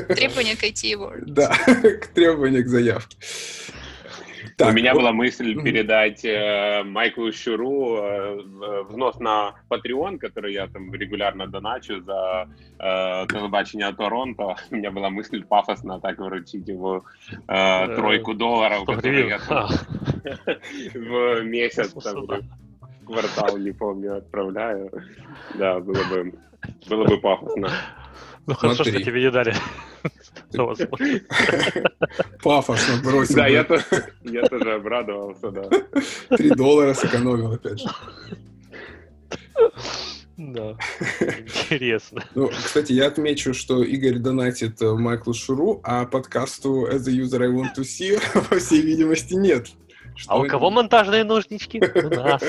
[0.07, 1.23] Требования к IT Awards.
[1.25, 1.49] Да,
[2.01, 3.17] к требованию к заявке.
[4.57, 4.99] Так, У меня вот.
[4.99, 12.01] была мысль передать э, Майклу Щуру э, взнос на Patreon, который я там регулярно доначу
[12.01, 14.55] за э, телебачення Торонто.
[14.71, 17.05] У меня была мысль пафосно так вручить его
[17.47, 19.69] э, тройку долларов, которые я там,
[20.93, 22.27] в месяц там,
[23.09, 24.91] квартал, не помню, отправляю.
[25.55, 26.33] Да, было бы
[26.87, 27.71] было бы пафосно.
[28.45, 29.53] Ну хорошо, что тебе не дали.
[32.43, 33.35] Пафосно бросил.
[33.35, 35.63] Да, я тоже обрадовался, да.
[36.35, 37.87] Три доллара сэкономил, опять же.
[40.37, 40.77] Да,
[41.19, 42.23] интересно.
[42.33, 47.43] Ну, кстати, я отмечу, что Игорь донатит э, Майклу Шуру, а подкасту As a User
[47.43, 48.17] I Want to See,
[48.49, 49.67] по всей видимости, нет.
[50.19, 51.82] Что а у кого монтажные ножнички?
[51.82, 52.43] У нас.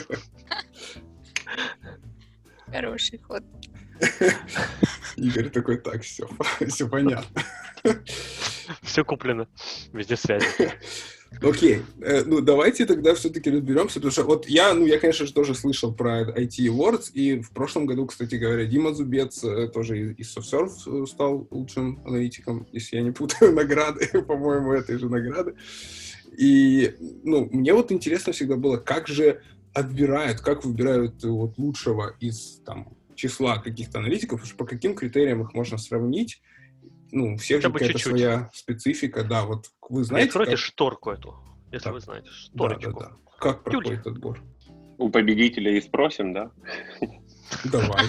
[2.67, 3.45] Хороший ход.
[5.17, 6.29] Игорь такой, так, все,
[6.69, 7.43] все понятно.
[8.83, 9.49] Все куплено.
[9.93, 10.47] Везде связи.
[11.43, 15.33] Окей, э, ну давайте тогда все-таки разберемся, потому что вот я, ну я, конечно же,
[15.33, 20.13] тоже слышал про IT Awards, и в прошлом году, кстати говоря, Дима Зубец э, тоже
[20.13, 25.55] из SoftServe стал лучшим аналитиком, если я не путаю награды, по-моему, этой же награды.
[26.37, 29.43] И, ну, мне вот интересно всегда было, как же
[29.75, 35.79] отбирают, как выбирают вот лучшего из там числа каких-то аналитиков, по каким критериям их можно
[35.79, 36.41] сравнить.
[37.13, 40.29] Ну, у всех же какая-то своя специфика, да, вот вы знаете...
[40.29, 40.61] Откройте как...
[40.61, 41.37] шторку эту,
[41.73, 41.93] если так.
[41.95, 42.93] вы знаете, шторочку.
[42.93, 43.17] Да, да, да.
[43.39, 44.13] Как проходит Тюль.
[44.13, 44.43] отбор?
[44.99, 46.51] У победителя и спросим, да?
[47.65, 48.05] Давай.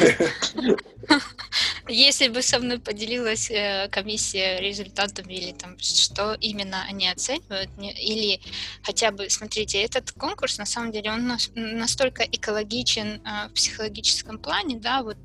[1.88, 8.40] Если бы со мной поделилась э, комиссия результатами или там что именно они оценивают, или
[8.82, 14.78] хотя бы, смотрите, этот конкурс на самом деле он настолько экологичен э, в психологическом плане,
[14.78, 15.16] да, вот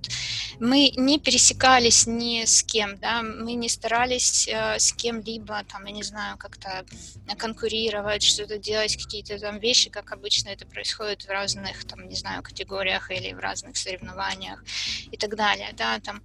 [0.60, 5.92] мы не пересекались ни с кем, да, мы не старались э, с кем-либо, там, я
[5.92, 6.86] не знаю, как-то
[7.38, 12.44] конкурировать, что-то делать, какие-то там вещи, как обычно это происходит в разных, там, не знаю,
[12.44, 14.64] категориях или в разных соревнованиях
[15.12, 16.22] и так далее, да, там,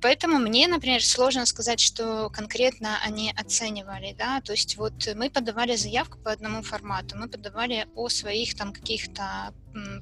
[0.00, 5.76] поэтому мне, например, сложно сказать, что конкретно они оценивали, да, то есть вот мы подавали
[5.76, 9.54] заявку по одному формату, мы подавали о своих там каких-то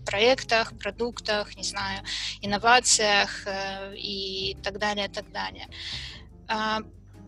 [0.07, 2.03] проектах, продуктах, не знаю,
[2.41, 5.69] инновациях э, и так далее, так далее.
[6.47, 6.81] А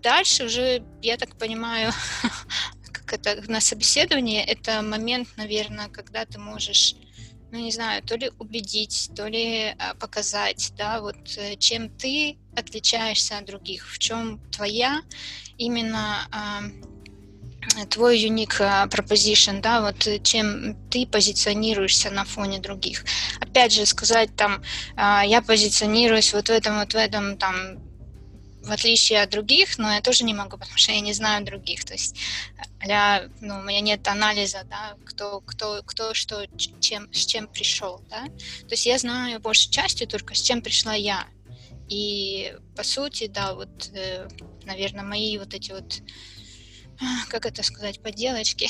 [0.02, 1.92] дальше уже, я так понимаю,
[2.92, 6.94] как это на собеседовании, это момент, наверное, когда ты можешь
[7.52, 12.38] ну, не знаю, то ли убедить, то ли а, показать, да, вот э, чем ты
[12.56, 15.02] отличаешься от других, в чем твоя
[15.58, 16.62] именно а,
[17.88, 23.04] твой unique а, proposition, да, вот э, чем ты позиционируешься на фоне других.
[23.40, 24.62] Опять же, сказать там,
[24.96, 27.89] я позиционируюсь вот в этом, вот в этом, там,
[28.70, 31.84] в отличие от других, но я тоже не могу, потому что я не знаю других.
[31.84, 32.16] То есть
[32.88, 36.46] а ну, у меня нет анализа, да, кто, кто, кто что,
[36.78, 38.26] чем, с чем пришел, да.
[38.26, 41.26] То есть я знаю большей частью только, с чем пришла я.
[41.88, 44.28] И по сути, да, вот, э,
[44.64, 46.00] наверное, мои вот эти вот,
[47.28, 48.68] как это сказать, поделочки,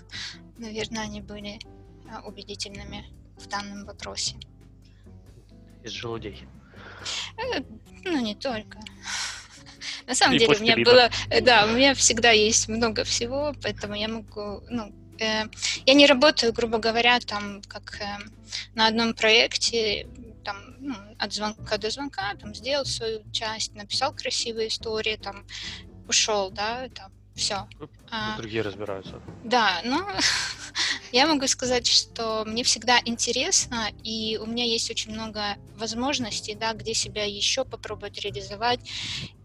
[0.58, 1.60] наверное, они были
[2.10, 3.06] а, убедительными
[3.38, 4.36] в данном вопросе.
[5.84, 6.46] Из желудей.
[7.38, 7.60] Э,
[8.04, 8.80] ну, не только.
[10.06, 13.94] На самом деле, у меня было, э, да, у меня всегда есть много всего, поэтому
[13.94, 15.44] я могу, ну, э,
[15.84, 18.18] я не работаю, грубо говоря, там, как э,
[18.74, 20.06] на одном проекте,
[20.44, 25.44] там, ну, от звонка до звонка, там, сделал свою часть, написал красивые истории, там,
[26.08, 27.68] ушел, да, там, все.
[28.10, 29.20] А, другие разбираются.
[29.44, 30.02] Да, ну,
[31.12, 36.72] я могу сказать, что мне всегда интересно, и у меня есть очень много возможностей, да,
[36.72, 38.80] где себя еще попробовать реализовать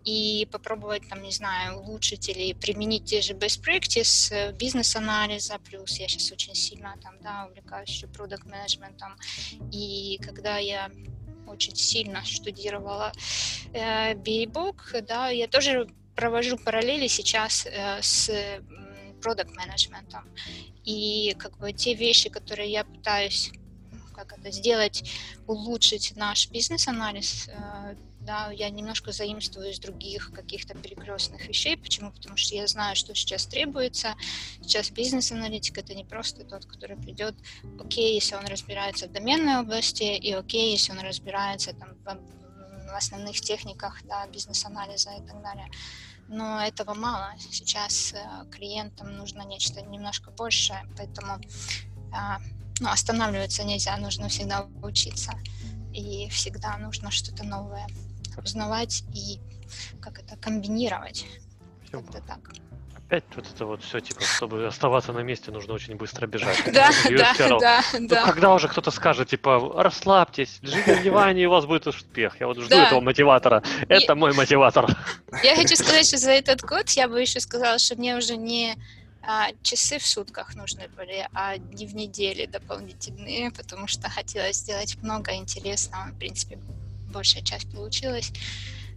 [0.06, 6.00] и попробовать, там, не знаю, улучшить или применить те же best practice э, бизнес-анализа, плюс
[6.00, 9.16] я сейчас очень сильно там, да, увлекаюсь еще продукт менеджментом
[9.72, 10.90] и когда я
[11.46, 13.12] очень сильно штудировала
[13.74, 18.32] э, BA-Book, да, я тоже провожу параллели сейчас э, с
[19.22, 20.28] продукт менеджментом
[20.84, 23.52] и как бы те вещи, которые я пытаюсь
[24.14, 25.10] как это сделать,
[25.48, 31.76] улучшить наш бизнес-анализ, э, да, я немножко заимствую из других каких-то перекрестных вещей.
[31.76, 32.12] Почему?
[32.12, 34.16] Потому что я знаю, что сейчас требуется.
[34.62, 37.36] Сейчас бизнес-аналитик это не просто тот, который придет,
[37.80, 42.04] окей, если он разбирается в доменной области, и окей, если он разбирается там, в
[42.96, 45.70] основных техниках да, бизнес-анализа и так далее.
[46.28, 47.34] Но этого мало.
[47.52, 52.38] Сейчас э, клиентам нужно нечто немножко большее, поэтому э,
[52.80, 55.34] ну, останавливаться нельзя, нужно всегда учиться.
[55.94, 57.88] И всегда нужно что-то новое
[58.38, 59.40] узнавать и
[60.00, 61.26] как это комбинировать.
[61.92, 62.54] Как-то так.
[63.12, 66.64] Опять вот это вот все, типа, чтобы оставаться на месте, нужно очень быстро бежать.
[66.72, 68.26] Да, да, да, да.
[68.26, 72.40] Когда уже кто-то скажет, типа, расслабьтесь, лежите на диване, и у вас будет успех.
[72.40, 73.64] Я вот жду этого мотиватора.
[73.90, 74.88] Это мой мотиватор.
[75.44, 78.78] Я хочу сказать, что за этот год я бы еще сказала, что мне уже не
[79.24, 84.96] а, часы в сутках нужны были, а дни в неделе дополнительные, потому что хотелось сделать
[85.02, 86.12] много интересного.
[86.12, 86.58] В принципе,
[87.14, 88.32] большая часть получилась.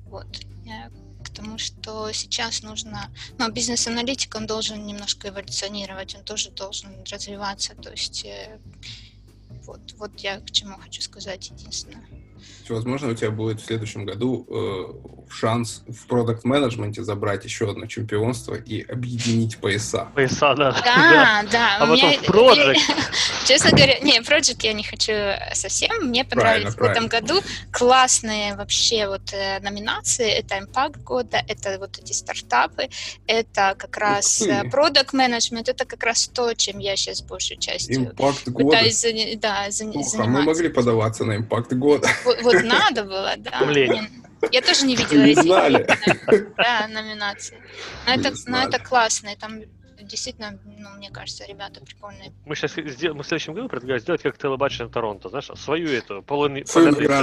[0.06, 0.28] Вот.
[0.28, 1.03] К
[1.34, 3.10] тому, что сейчас нужно...
[3.38, 7.74] Ну, бизнес-аналитик, он должен немножко эволюционировать, он тоже должен развиваться.
[7.74, 8.58] То есть э,
[9.66, 12.06] вот, вот я к чему хочу сказать единственное.
[12.68, 17.86] Возможно, у тебя будет в следующем году э, шанс в продукт менеджменте забрать еще одно
[17.86, 20.08] чемпионство и объединить пояса.
[20.14, 20.72] Пояса, да.
[20.72, 21.76] Да, да.
[21.78, 22.78] А потом в Project.
[23.46, 25.12] Честно говоря, не, Project я не хочу
[25.52, 26.08] совсем.
[26.08, 27.40] Мне понравились в этом году
[27.72, 30.30] классные вообще вот э, номинации.
[30.30, 32.88] Это Impact года, это вот эти стартапы,
[33.26, 38.10] это как раз э, продукт менеджмент, это как раз то, чем я сейчас большей частью
[38.10, 39.38] Impact пытаюсь года.
[39.40, 40.22] да, заниматься.
[40.22, 42.08] А мы могли подаваться на Impact года.
[42.24, 43.60] Вот надо было, да.
[44.52, 47.60] Я тоже не видела эти да, номинации.
[48.06, 49.60] Но это, но это классно, и там
[50.04, 52.32] действительно, ну, мне кажется, ребята прикольные.
[52.44, 56.22] Мы сейчас сделаем, мы в следующем году предлагаем сделать как телебачение Торонто, знаешь, свою эту
[56.22, 56.64] половину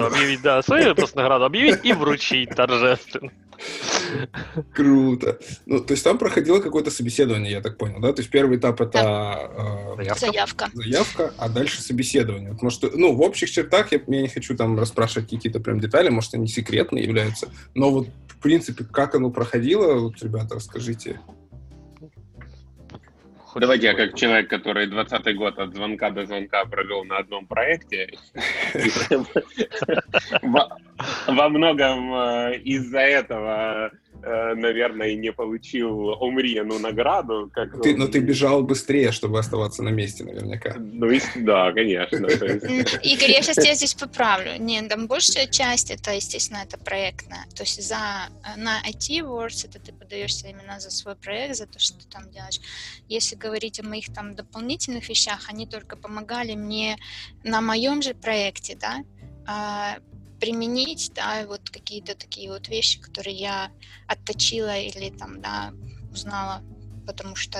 [0.05, 3.31] объявить, да, свою просто награду объявить и вручить торжественно.
[4.73, 5.39] Круто.
[5.65, 8.13] Ну, то есть там проходило какое-то собеседование, я так понял, да?
[8.13, 9.95] То есть первый этап это да.
[9.97, 10.69] э, заявка.
[10.73, 12.51] заявка, а дальше собеседование.
[12.51, 16.09] Потому что, ну, в общих чертах я, я не хочу там расспрашивать какие-то прям детали,
[16.09, 21.19] может, они секретные являются, но вот, в принципе, как оно проходило, вот, ребята, расскажите.
[23.55, 28.13] Давайте я как человек, который 20 год от звонка до звонка провел на одном проекте,
[31.27, 37.49] во многом э, из-за этого наверное, и не получил Омриену награду.
[37.53, 40.75] Как ты, но ты бежал быстрее, чтобы оставаться на месте, наверняка.
[40.77, 42.27] Ну, да, конечно.
[42.27, 44.57] Игорь, я сейчас тебя здесь поправлю.
[44.59, 47.45] Нет, там большая часть, это, естественно, это проектная.
[47.55, 51.79] То есть за, на IT Awards это ты подаешься именно за свой проект, за то,
[51.79, 52.59] что ты там делаешь.
[53.07, 56.97] Если говорить о моих там дополнительных вещах, они только помогали мне
[57.43, 59.03] на моем же проекте, да,
[59.47, 59.97] а,
[60.41, 63.71] применить, да, вот какие-то такие вот вещи, которые я
[64.07, 65.71] отточила или там, да,
[66.11, 66.61] узнала,
[67.05, 67.59] потому что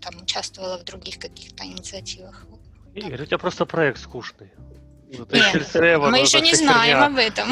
[0.00, 2.46] там участвовала в других каких-то инициативах.
[2.94, 4.52] Игорь, у тебя просто проект скучный.
[5.16, 7.48] Вот, Нет, Сева, мы еще не знаем об этом.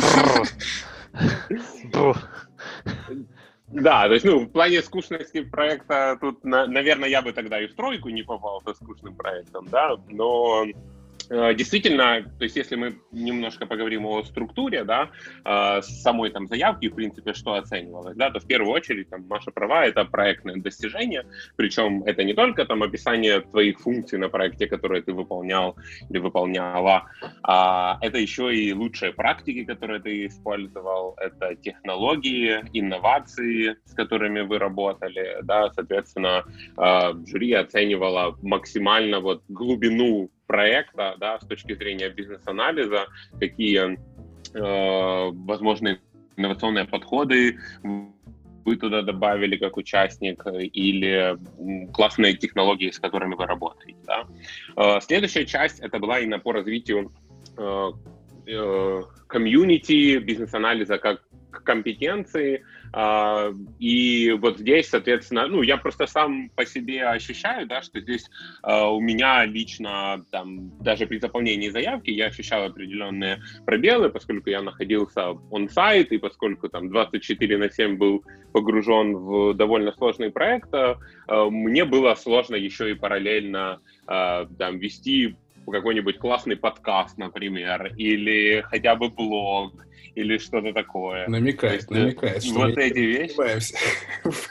[3.68, 7.74] Да, то есть, ну, в плане скучности проекта тут, наверное, я бы тогда и в
[7.74, 10.66] тройку не попал со скучным проектом, да, но
[11.54, 15.10] действительно, то есть если мы немножко поговорим о структуре, да,
[15.44, 19.50] э, самой там заявки, в принципе, что оценивалось, да, то в первую очередь там Маша
[19.50, 21.24] права, это проектное достижение,
[21.56, 25.76] причем это не только там описание твоих функций на проекте, которые ты выполнял
[26.10, 27.04] или выполняла,
[27.42, 34.58] а это еще и лучшие практики, которые ты использовал, это технологии, инновации, с которыми вы
[34.58, 36.44] работали, да, соответственно,
[36.76, 43.06] э, жюри оценивало максимально вот глубину проекта, да, с точки зрения бизнес-анализа,
[43.38, 43.98] какие
[44.54, 46.00] э, возможные
[46.36, 47.58] инновационные подходы
[48.64, 51.36] вы туда добавили как участник или
[51.92, 53.98] классные технологии, с которыми вы работаете.
[54.06, 54.26] Да?
[54.76, 57.12] Э, следующая часть это была именно по развитию
[57.56, 57.90] э,
[58.46, 61.22] э, комьюнити, бизнес-анализа как
[61.52, 62.64] компетенции.
[62.94, 68.28] А, и вот здесь, соответственно, ну, я просто сам по себе ощущаю, да, что здесь
[68.62, 74.60] а, у меня лично, там, даже при заполнении заявки я ощущал определенные пробелы, поскольку я
[74.60, 80.98] находился он-сайт, и поскольку там 24 на 7 был погружен в довольно сложный проект, а,
[81.28, 85.36] мне было сложно еще и параллельно там, вести
[85.70, 91.26] какой-нибудь классный подкаст, например, или хотя бы блог, или что-то такое.
[91.28, 92.42] Намекает, есть, намекает.
[92.42, 93.34] Что вот эти вещи.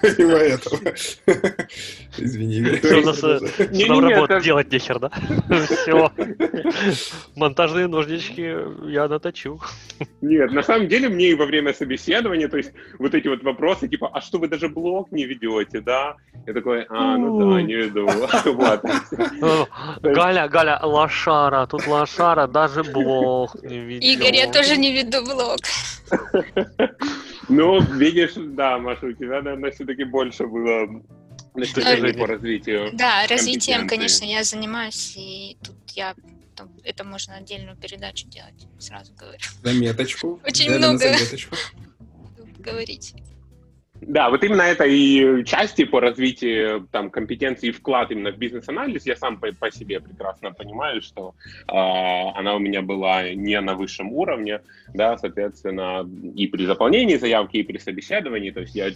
[0.01, 0.93] Помимо этого.
[2.17, 2.77] Извини.
[2.77, 3.39] Что у нас э,
[3.87, 5.09] нам работу делать нехер, да?
[5.65, 6.11] Все.
[7.35, 8.55] Монтажные ножнички
[8.89, 9.59] я наточу.
[10.21, 13.87] Нет, на самом деле мне и во время собеседования, то есть вот эти вот вопросы,
[13.87, 16.15] типа, а что вы даже блог не ведете, да?
[16.47, 18.07] Я такой, а, ну да, не веду.
[20.01, 24.03] Галя, Галя, лошара, тут лошара, даже блог не ведет.
[24.03, 25.59] Игорь, я тоже не веду блог блог.
[27.49, 31.03] Ну, видишь, да, Маша, у тебя, наверное, все-таки больше было
[31.53, 32.91] достижений по развитию.
[32.93, 36.15] Да, развитием, конечно, я занимаюсь, и тут я
[36.83, 39.39] это можно отдельную передачу делать, сразу говорю.
[39.63, 40.39] Заметочку.
[40.45, 41.13] Очень много
[42.59, 43.15] говорить.
[44.01, 49.05] Да, вот именно это и части по развитию там, компетенции и вклад именно в бизнес-анализ,
[49.05, 51.35] я сам по, по себе прекрасно понимаю, что
[51.67, 57.57] э, она у меня была не на высшем уровне, да, соответственно, и при заполнении заявки,
[57.57, 58.89] и при собеседовании, то есть я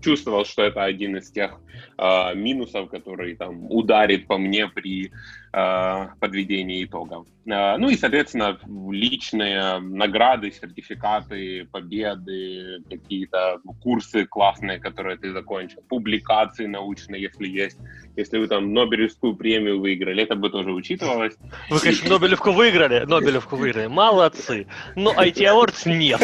[0.00, 1.58] чувствовал, что это один из тех
[1.98, 5.10] э, минусов, который там ударит по мне при
[5.52, 7.26] подведении итогов.
[7.46, 8.58] Э, ну и, соответственно,
[8.90, 17.78] личные награды, сертификаты, победы, какие-то курсы классные, которые ты закончил, публикации научные, если есть.
[18.16, 21.34] Если вы там Нобелевскую премию выиграли, это бы тоже учитывалось.
[21.68, 24.66] Вы, конечно, Нобелевку выиграли, Нобелевку выиграли, молодцы.
[24.96, 26.20] Но IT Awards нет.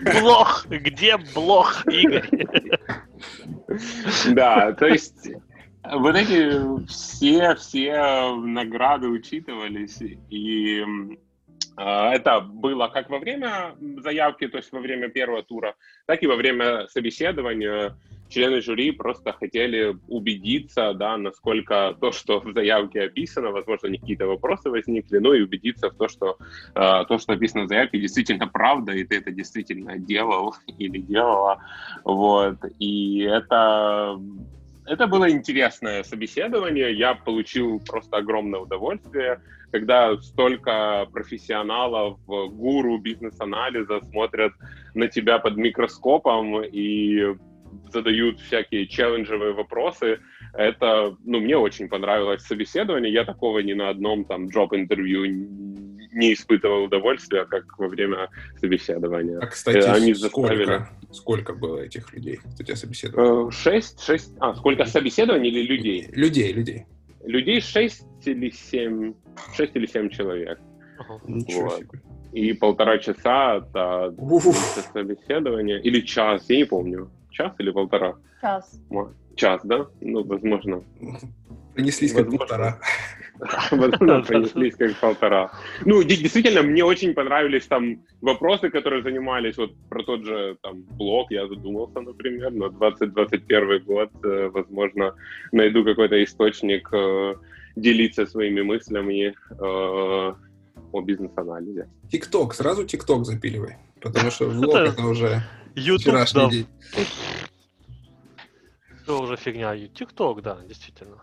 [0.00, 2.28] Блох, где блох, Игорь?
[4.30, 5.28] Да, то есть
[5.92, 10.84] вот эти все, все награды учитывались, и
[11.76, 15.76] а, это было как во время заявки, то есть во время первого тура,
[16.06, 17.96] так и во время собеседования.
[18.28, 24.68] Члены жюри просто хотели убедиться, да, насколько то, что в заявке описано, возможно, какие-то вопросы
[24.68, 26.36] возникли, но и убедиться в том, что
[26.74, 31.62] э, то, что описано в заявке, действительно правда, и ты это действительно делал или делала.
[32.04, 32.58] Вот.
[32.78, 34.20] И это
[34.88, 36.96] это было интересное собеседование.
[36.96, 44.52] Я получил просто огромное удовольствие, когда столько профессионалов, гуру бизнес-анализа смотрят
[44.94, 47.36] на тебя под микроскопом и
[47.92, 50.20] задают всякие челленджевые вопросы.
[50.58, 53.12] Это, ну, мне очень понравилось собеседование.
[53.12, 55.24] Я такого ни на одном там джоб-интервью
[56.12, 58.28] не испытывал удовольствия, как во время
[58.60, 59.38] собеседования.
[59.38, 60.86] А, кстати, э, Они сколько, заставили...
[61.12, 63.48] сколько было этих людей, кто тебя собеседовал?
[63.48, 64.32] Э, шесть, шесть...
[64.40, 66.08] А, сколько собеседований или людей?
[66.10, 66.86] Людей, людей.
[67.24, 69.14] Людей шесть или семь,
[69.54, 70.58] шесть или семь человек.
[70.98, 71.20] Ага.
[71.28, 71.78] Ничего вот.
[71.78, 72.00] себе.
[72.32, 74.12] И полтора часа это
[74.92, 77.12] собеседование, или час, я не помню.
[77.30, 78.16] Час или полтора?
[78.40, 78.82] Час.
[79.38, 79.86] Час, да?
[80.00, 80.82] Ну, возможно.
[81.74, 82.78] Принеслись как полтора.
[83.70, 85.52] Возможно, принеслись как полтора.
[85.84, 91.30] Ну, действительно, мне очень понравились там вопросы, которые занимались вот про тот же там блог.
[91.30, 95.14] Я задумался, например, на 2021 год, э, возможно,
[95.52, 97.34] найду какой-то источник э,
[97.76, 100.34] делиться своими мыслями э,
[100.92, 101.88] о бизнес-анализе.
[102.10, 105.42] ТикТок, сразу ТикТок запиливай, потому что влог это уже
[105.76, 106.66] вчерашний день.
[109.08, 109.74] Все уже фигня.
[109.88, 111.16] ТикТок, да, действительно.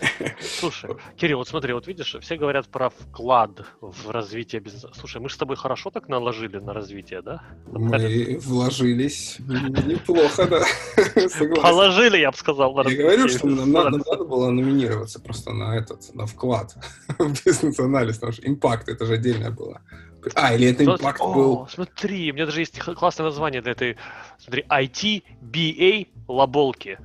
[0.40, 4.90] Слушай, Кирилл, вот смотри, вот видишь, все говорят про вклад в развитие бизнеса.
[4.92, 7.44] Слушай, мы же с тобой хорошо так наложили на развитие, да?
[7.66, 10.64] Мы вложились неплохо, да.
[11.62, 12.88] Положили, я бы сказал, на.
[12.88, 16.74] Я говорю, что нам надо, надо было номинироваться просто на этот, на вклад
[17.20, 19.80] в бизнес-анализ, потому что импакт, это же отдельное было.
[20.34, 21.68] А, или это импакт был...
[21.72, 23.96] Смотри, у меня даже есть классное название для этой...
[24.40, 26.98] Смотри, IT, BA, лаболки.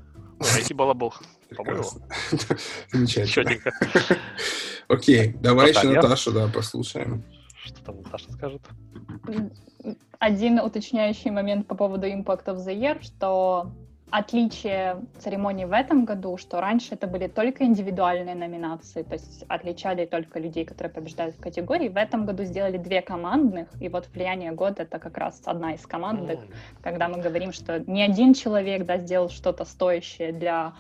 [0.53, 1.13] Найти балабол.
[2.91, 3.51] Замечательно.
[4.87, 7.23] Окей, давай еще Наташу, да, послушаем.
[7.63, 8.61] Что там Наташа скажет?
[10.19, 13.71] Один уточняющий момент по поводу Impact of the Year, что
[14.13, 20.05] отличие церемонии в этом году, что раньше это были только индивидуальные номинации, то есть отличали
[20.05, 21.89] только людей, которые побеждают в категории.
[21.89, 25.87] В этом году сделали две командных, и вот влияние года это как раз одна из
[25.87, 26.53] командных, mm.
[26.83, 30.73] когда мы говорим, что не один человек да, сделал что-то стоящее для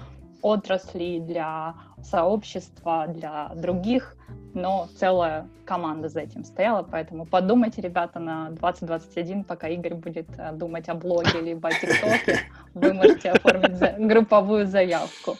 [0.43, 1.73] отрасли, для
[2.03, 4.15] сообщества, для других,
[4.53, 10.51] но целая команда за этим стояла, поэтому подумайте, ребята, на 2021, пока Игорь будет э,
[10.53, 12.39] думать о блоге либо о ТикТоке,
[12.73, 13.95] вы можете оформить за...
[13.97, 15.35] групповую заявку.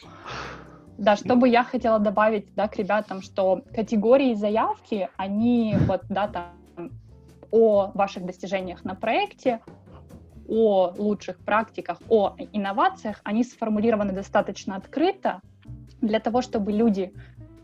[0.98, 6.28] Да, что бы я хотела добавить, да, к ребятам, что категории заявки, они вот, да,
[6.28, 6.90] там,
[7.50, 9.60] о ваших достижениях на проекте,
[10.48, 15.40] о лучших практиках, о инновациях, они сформулированы достаточно открыто
[16.00, 17.12] для того, чтобы люди,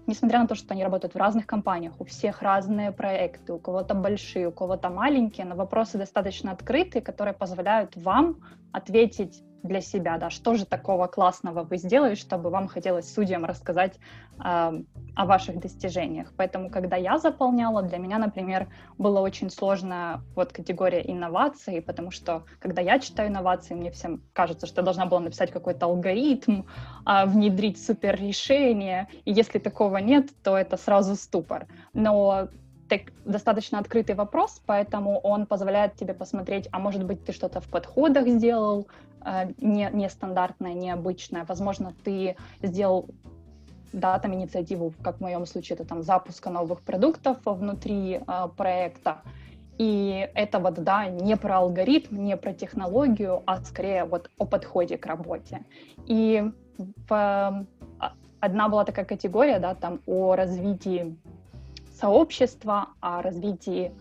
[0.06, 3.94] несмотря на то, что они работают в разных компаниях, у всех разные проекты, у кого-то
[3.94, 8.36] большие, у кого-то маленькие, но вопросы достаточно открытые, которые позволяют вам
[8.72, 13.98] ответить для себя, да, что же такого классного вы сделали, чтобы вам хотелось судьям рассказать
[14.38, 14.82] э,
[15.14, 16.32] о ваших достижениях.
[16.36, 22.44] Поэтому, когда я заполняла, для меня, например, было очень сложно вот категория инноваций, потому что,
[22.58, 26.62] когда я читаю инновации, мне всем кажется, что я должна была написать какой-то алгоритм,
[27.06, 31.66] э, внедрить супер решение, и если такого нет, то это сразу ступор.
[31.92, 32.48] Но
[32.90, 37.68] так, достаточно открытый вопрос, поэтому он позволяет тебе посмотреть, а может быть ты что-то в
[37.68, 38.88] подходах сделал,
[39.58, 43.08] не, нестандартное, необычное, возможно, ты сделал
[43.92, 49.22] да, там инициативу, как в моем случае, это там запуска новых продуктов внутри э, проекта,
[49.78, 54.98] и это вот, да, не про алгоритм, не про технологию, а скорее вот о подходе
[54.98, 55.64] к работе.
[56.04, 57.64] И в, а,
[58.40, 61.16] одна была такая категория, да, там о развитии
[61.98, 63.92] сообщества, о развитии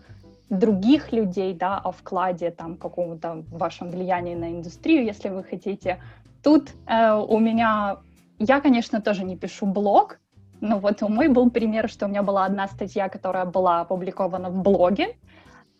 [0.50, 6.02] других людей, да, о вкладе там какому-то вашем влиянии на индустрию, если вы хотите.
[6.42, 7.98] Тут э, у меня,
[8.38, 10.18] я, конечно, тоже не пишу блог,
[10.60, 14.50] но вот у мой был пример, что у меня была одна статья, которая была опубликована
[14.50, 15.16] в блоге.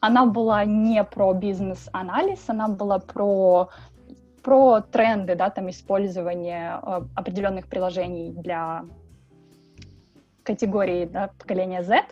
[0.01, 3.69] Она была не про бизнес-анализ, она была про
[4.43, 8.85] про тренды, да, там использование э, определенных приложений для
[10.45, 12.05] категории да, поколения Z.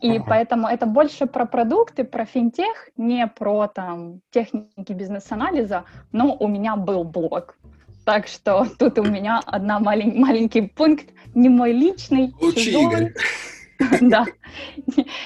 [0.00, 6.48] И поэтому это больше про продукты, про финтех, не про там техники бизнес-анализа, но у
[6.48, 7.56] меня был блог.
[8.04, 12.84] Так что тут у меня одна малень, маленький пункт, не мой личный, Учи, чужой.
[12.84, 13.14] Игорь.
[14.00, 14.26] Да,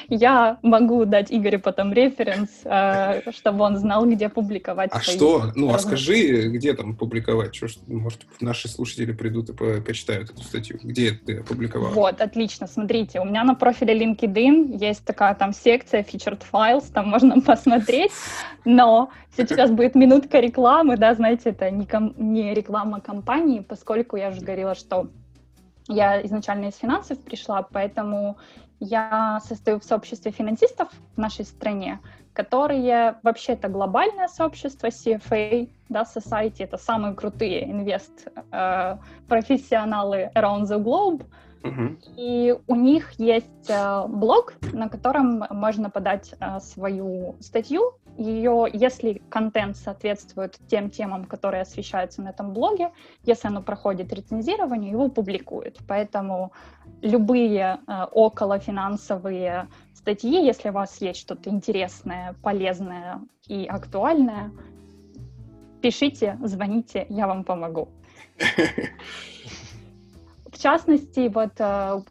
[0.09, 4.91] я могу дать Игорю потом референс, э, чтобы он знал, где публиковать.
[4.93, 5.53] А что?
[5.55, 7.55] Ну, а скажи, где там публиковать?
[7.55, 10.79] Что, может, наши слушатели придут и почитают эту статью.
[10.83, 11.93] Где ты опубликовал?
[11.93, 12.67] Вот, отлично.
[12.67, 18.13] Смотрите, у меня на профиле LinkedIn есть такая там секция Featured Files, там можно посмотреть,
[18.65, 24.31] но сейчас будет минутка рекламы, да, знаете, это не, ком- не реклама компании, поскольку я
[24.31, 25.09] уже говорила, что
[25.89, 28.39] я изначально из финансов пришла, поэтому
[28.81, 32.01] я состою в сообществе финансистов в нашей стране,
[32.33, 38.97] которые вообще это глобальное сообщество CFA, да, Society, это самые крутые инвест э,
[40.35, 41.27] around the globe,
[42.17, 47.93] и у них есть э, блог, на котором можно подать э, свою статью.
[48.17, 52.93] Ее, если контент соответствует тем темам, которые освещаются на этом блоге,
[53.25, 55.79] если оно проходит рецензирование, его публикуют.
[55.87, 56.53] Поэтому
[57.03, 64.51] любые э, околофинансовые статьи, если у вас есть что-то интересное, полезное и актуальное,
[65.83, 67.91] пишите, звоните, я вам помогу.
[70.61, 72.03] Частности, вот э,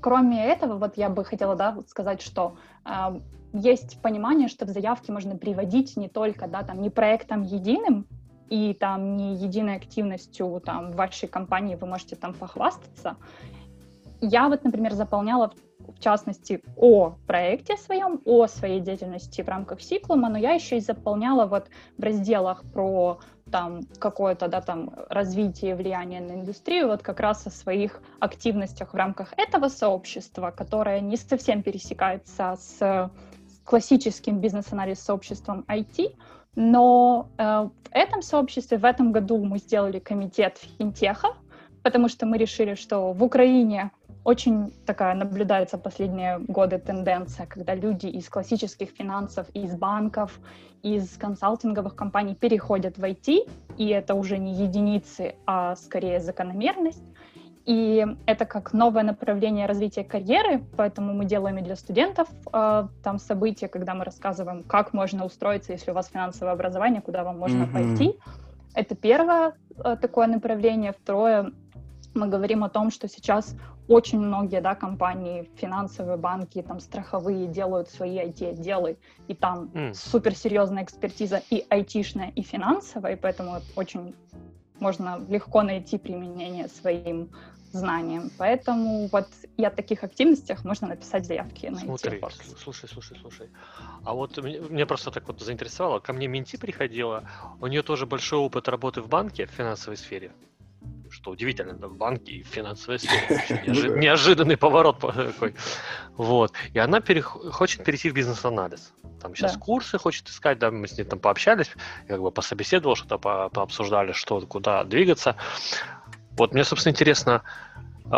[0.00, 2.90] кроме этого, вот я бы хотела да, сказать, что э,
[3.52, 8.08] есть понимание, что в заявке можно приводить не только да, там, не проектом единым,
[8.50, 13.16] и там не единой активностью там, вашей компании вы можете там похвастаться.
[14.20, 15.52] Я вот, например, заполняла
[15.88, 20.80] в частности о проекте своем, о своей деятельности в рамках Сиклума, но я еще и
[20.80, 21.68] заполняла вот
[21.98, 23.20] в разделах про
[23.50, 28.96] там какое-то, да, там развитие влияния на индустрию, вот как раз о своих активностях в
[28.96, 33.10] рамках этого сообщества, которое не совсем пересекается с
[33.64, 36.16] классическим бизнес-анализ сообществом IT,
[36.54, 41.28] но э, в этом сообществе в этом году мы сделали комитет финтеха,
[41.82, 43.90] потому что мы решили, что в Украине
[44.24, 50.38] очень такая наблюдается последние годы тенденция, когда люди из классических финансов, из банков,
[50.82, 53.48] из консалтинговых компаний переходят в IT,
[53.78, 57.02] и это уже не единицы, а скорее закономерность.
[57.64, 63.18] И это как новое направление развития карьеры, поэтому мы делаем и для студентов э, там
[63.20, 67.64] события, когда мы рассказываем, как можно устроиться, если у вас финансовое образование, куда вам можно
[67.64, 67.72] mm-hmm.
[67.72, 68.18] пойти.
[68.74, 70.92] Это первое э, такое направление.
[70.92, 71.52] Второе,
[72.14, 73.54] мы говорим о том, что сейчас
[73.92, 78.96] очень многие да, компании, финансовые банки, там, страховые делают свои IT-отделы,
[79.28, 79.94] и там mm.
[79.94, 84.14] суперсерьезная экспертиза и айтишная, и финансовая, и поэтому очень
[84.80, 87.30] можно легко найти применение своим
[87.72, 88.30] знаниям.
[88.38, 92.20] Поэтому вот и о таких активностях можно написать заявки на Смотри,
[92.58, 93.48] слушай, слушай, слушай.
[94.04, 96.00] А вот меня просто так вот заинтересовало.
[96.00, 97.24] Ко мне Менти приходила,
[97.60, 100.32] у нее тоже большой опыт работы в банке, в финансовой сфере
[101.12, 103.62] что удивительно, в банке и в финансовой сфере.
[103.66, 105.54] Ну неожиданный поворот такой.
[106.16, 106.52] Вот.
[106.72, 107.00] И она
[107.50, 108.92] хочет перейти в бизнес-анализ.
[109.20, 111.70] Там сейчас курсы хочет искать, да, мы с ней там пообщались,
[112.08, 113.18] как бы пособеседовал, что-то
[113.50, 115.36] пообсуждали, что, куда двигаться.
[116.32, 117.42] Вот мне, собственно, интересно,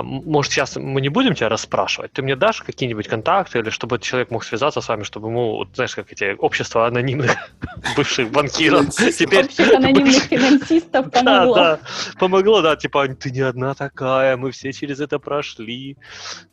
[0.03, 4.31] может, сейчас мы не будем тебя расспрашивать, ты мне дашь какие-нибудь контакты, или чтобы человек
[4.31, 7.37] мог связаться с вами, чтобы ему, вот, знаешь, как эти общества анонимных
[7.97, 9.49] бывших банкиров теперь...
[9.75, 11.55] анонимных финансистов помогло.
[11.55, 11.81] Да, да,
[12.19, 15.97] помогло, да, типа, ты не одна такая, мы все через это прошли,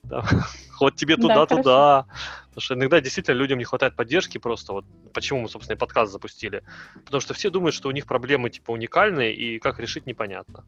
[0.79, 2.05] вот тебе туда-туда.
[2.49, 4.73] Потому что иногда действительно людям не хватает поддержки просто.
[4.73, 6.63] Вот почему мы, собственно, и подкаст запустили.
[7.05, 10.65] Потому что все думают, что у них проблемы типа уникальные, и как решить непонятно.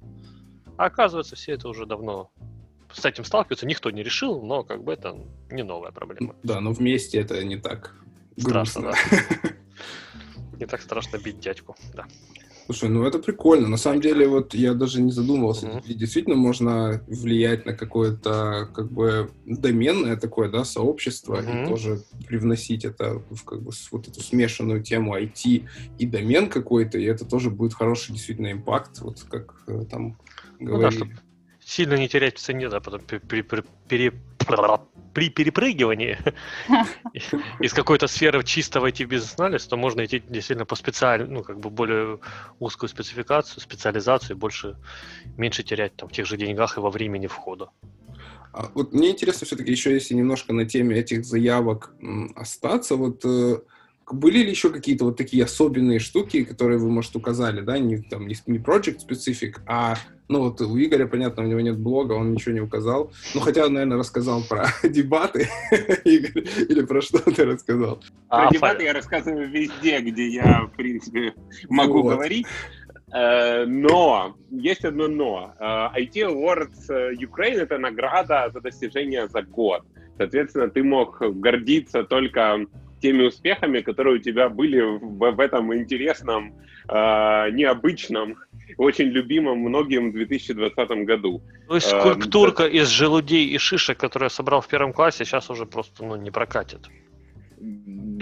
[0.78, 2.32] А оказывается, все это уже давно
[2.94, 5.18] с этим сталкиваются, никто не решил, но как бы это
[5.50, 6.36] не новая проблема.
[6.44, 7.96] Да, но вместе это не так
[8.38, 8.92] страшно.
[8.92, 9.50] Да.
[10.60, 12.06] Не так страшно бить дядьку, да.
[12.66, 13.68] Слушай, ну это прикольно.
[13.68, 15.68] На самом деле, вот я даже не задумывался.
[15.68, 15.94] Mm-hmm.
[15.94, 21.66] Действительно можно влиять на какое-то как бы доменное такое, да, сообщество mm-hmm.
[21.66, 25.68] и тоже привносить это в как бы вот эту смешанную тему IT
[25.98, 30.18] и домен какой-то, и это тоже будет хороший действительно импакт, вот как э, там
[30.60, 31.00] говорили.
[31.00, 31.22] Ну, да,
[31.74, 34.14] сильно не терять в цене, да, потом при, при, пере,
[35.14, 36.18] при перепрыгивании
[37.60, 41.60] из какой-то сферы чисто войти в бизнес-анализ, то можно идти действительно по специальному, ну, как
[41.60, 42.20] бы более
[42.60, 44.78] узкую спецификацию, специализацию, больше,
[45.38, 47.70] меньше терять там в тех же деньгах и во времени входа.
[48.52, 51.96] А вот мне интересно все-таки еще, если немножко на теме этих заявок
[52.36, 53.62] остаться, вот э,
[54.12, 58.28] были ли еще какие-то вот такие особенные штуки, которые вы, может, указали, да, не, там,
[58.28, 59.96] не, не project specific, а,
[60.28, 63.68] ну, вот у Игоря, понятно, у него нет блога, он ничего не указал, ну, хотя,
[63.70, 65.48] наверное, рассказал про дебаты,
[66.06, 67.98] Игорь, или про что ты рассказал?
[68.30, 71.34] Про а, дебаты я рассказываю везде, где я, в принципе,
[71.70, 72.48] могу говорить.
[73.14, 75.54] Э, но, есть одно но.
[75.60, 76.90] IT э, Awards
[77.20, 79.84] Ukraine— это награда за достижение за год.
[80.18, 82.66] Соответственно, ты мог гордиться только
[83.04, 86.54] теми успехами, которые у тебя были в, в этом интересном,
[86.88, 88.38] э, необычном,
[88.78, 91.42] очень любимом многим 2020 году.
[91.68, 95.50] То есть скульптурка э, из желудей и шишек, которую я собрал в первом классе, сейчас
[95.50, 96.88] уже просто ну, не прокатит.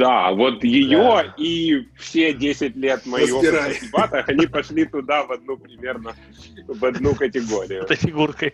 [0.02, 1.34] Да, вот ее да.
[1.38, 6.16] и все 10 лет в дебатах, они пошли туда в одну примерно,
[6.68, 7.84] в одну категорию.
[7.84, 8.54] С этой фигуркой.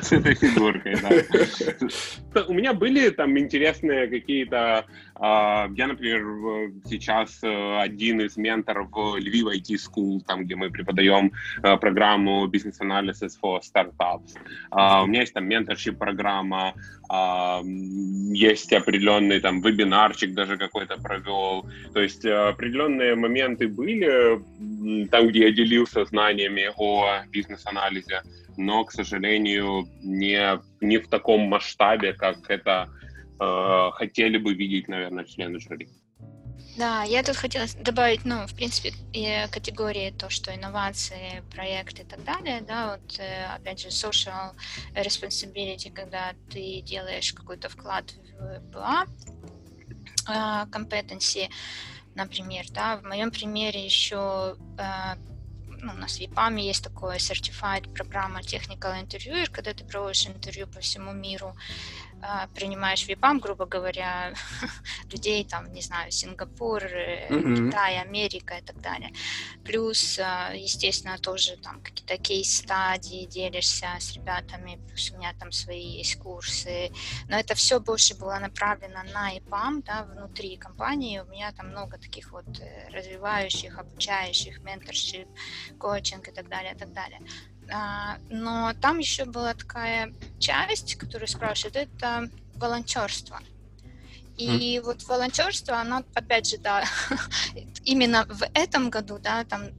[0.00, 2.44] С этой фигуркой, да.
[2.48, 4.86] У меня были там интересные какие-то...
[5.20, 10.70] А, я, например, сейчас э, один из менторов в Lviv IT School, там, где мы
[10.70, 14.36] преподаем э, программу Business Analysis for Startups.
[14.70, 16.74] А, у меня есть там менторшип программа,
[17.08, 21.66] а, есть определенный там вебинарчик даже какой-то провел.
[21.92, 24.40] То есть э, определенные моменты были
[25.10, 28.22] там, где я делился знаниями о бизнес-анализе,
[28.56, 32.88] но, к сожалению, не, не в таком масштабе, как это
[33.40, 35.88] э, хотели бы видеть, наверное, члены жюри.
[36.76, 38.92] Да, я тут хотела добавить, ну, в принципе,
[39.50, 44.54] категории то, что инновации, проекты и так далее, да, вот, э, опять же, social
[44.94, 49.06] responsibility, когда ты делаешь какой-то вклад в БА,
[50.70, 51.48] competency,
[52.14, 55.16] например, да, в моем примере еще э,
[55.80, 60.66] ну, у нас в EPAM есть такое Certified программа Technical Interviewer, когда ты проводишь интервью
[60.66, 62.07] по всему миру, а,
[62.54, 64.34] принимаешь ВИПАМ, грубо говоря,
[65.12, 67.70] людей там, не знаю, Сингапур, mm-hmm.
[67.70, 69.12] Китай, Америка и так далее.
[69.64, 75.98] Плюс, а, естественно, тоже там какие-то кейс-стадии делишься с ребятами, плюс у меня там свои
[75.98, 76.90] есть курсы.
[77.28, 81.20] Но это все больше было направлено на ИПАМ, да, внутри компании.
[81.20, 85.28] У меня там много таких вот э, развивающих, обучающих, менторшип,
[85.78, 87.20] коучинг и так далее, и так далее.
[87.70, 93.40] А, но там еще была такая часть, которая спрашивает, это волонтерство.
[94.36, 94.82] И mm.
[94.82, 96.84] вот волонтерство, оно, опять же, да,
[97.84, 99.70] именно в этом году, да, там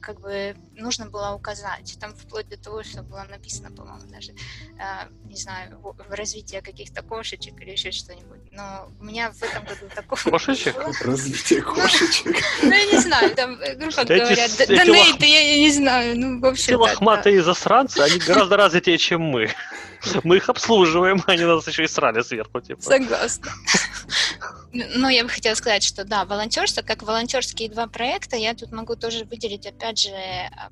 [0.00, 1.96] как бы нужно было указать.
[2.00, 7.02] Там вплоть до того, что было написано, по-моему, даже, э, не знаю, в развитии каких-то
[7.02, 8.40] кошечек или еще что-нибудь.
[8.52, 10.76] Но у меня в этом году такого Кошечек?
[11.04, 12.36] Развитие кошечек.
[12.62, 16.74] Ну, я не знаю, там, э, грубо говоря, донейты, я не знаю, ну, в общем
[16.74, 19.50] Эти лохматые засранцы, они гораздо развитее, чем мы.
[20.24, 22.60] Мы их обслуживаем, они нас еще и срали сверху.
[22.60, 22.80] Типа.
[22.80, 23.52] Согласна.
[24.72, 28.94] Ну, я бы хотела сказать, что да, волонтерство, как волонтерские два проекта, я тут могу
[28.94, 30.14] тоже выделить, опять же,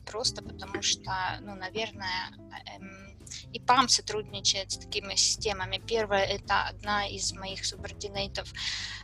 [0.07, 2.31] просто потому что, ну, наверное,
[2.77, 3.08] эм,
[3.53, 5.79] и ПАМ сотрудничает с такими системами.
[5.87, 8.53] Первое, это одна из моих субординатов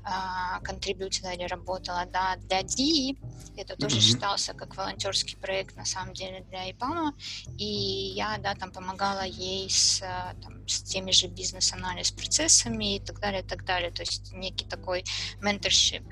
[0.03, 3.16] а, контрибьютила или работала да, для DI.
[3.57, 4.01] Это тоже mm-hmm.
[4.01, 7.14] считался как волонтерский проект на самом деле для ИПАМа.
[7.59, 10.01] И я да, там помогала ей с,
[10.43, 13.91] там, с теми же бизнес-анализ процессами и так далее, и так далее.
[13.91, 15.05] То есть некий такой
[15.41, 16.03] менторшип.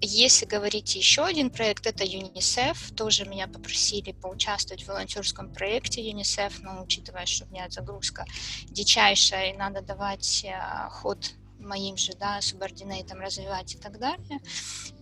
[0.00, 2.92] Если говорить еще один проект, это ЮНИСЕФ.
[2.92, 8.24] Тоже меня попросили поучаствовать в волонтерском проекте ЮНИСЕФ, но учитывая, что у меня загрузка
[8.66, 14.40] дичайшая, и надо давать э, ход моим же да, субординейтам развивать и так далее,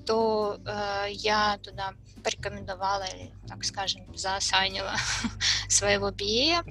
[0.06, 1.92] то э, я туда
[2.24, 4.96] порекомендовала, или, так скажем, заосанила
[5.68, 6.64] своего BA,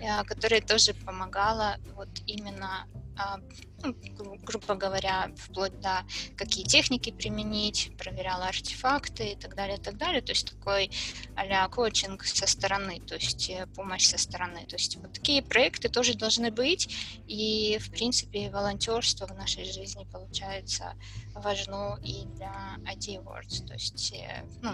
[0.00, 3.40] э, которая тоже помогала вот именно а,
[3.82, 6.04] ну, грубо говоря, вплоть до
[6.36, 10.22] какие техники применить, проверяла артефакты и так далее, и так далее.
[10.22, 10.90] То есть такой
[11.36, 14.66] а коучинг со стороны, то есть э, помощь со стороны.
[14.66, 16.94] То есть вот такие проекты тоже должны быть,
[17.26, 20.94] и, в принципе, волонтерство в нашей жизни получается
[21.34, 23.66] важно и для IT Awards.
[23.66, 24.72] То есть, э, ну,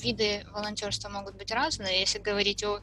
[0.00, 2.00] виды волонтерства могут быть разные.
[2.00, 2.80] Если говорить о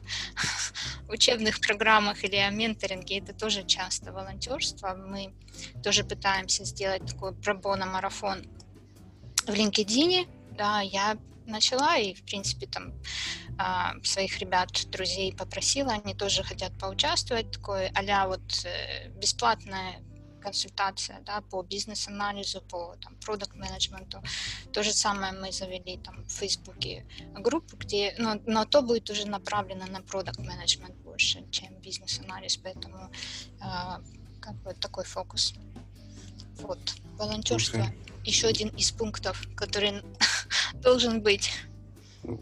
[1.08, 4.94] учебных программах или о менторинге, это тоже часто волонтерство.
[4.94, 5.32] Мы
[5.82, 8.46] тоже пытаемся сделать такой пробона-марафон
[9.46, 10.28] в LinkedIn.
[10.56, 11.16] Да, я
[11.46, 12.92] начала и, в принципе, там
[13.58, 20.02] а, своих ребят, друзей попросила, они тоже хотят поучаствовать, такое а вот э, бесплатное
[20.40, 24.22] консультация да, по бизнес-анализу, по там, продукт-менеджменту.
[24.72, 29.26] То же самое мы завели там, в Фейсбуке группу, где, но, но то будет уже
[29.26, 33.10] направлено на продукт-менеджмент больше, чем бизнес-анализ, поэтому
[33.60, 33.66] э,
[34.40, 35.54] как бы такой фокус.
[36.60, 36.78] Вот,
[37.16, 37.92] волонтерство okay.
[38.24, 40.02] еще один из пунктов, который
[40.82, 41.52] должен быть.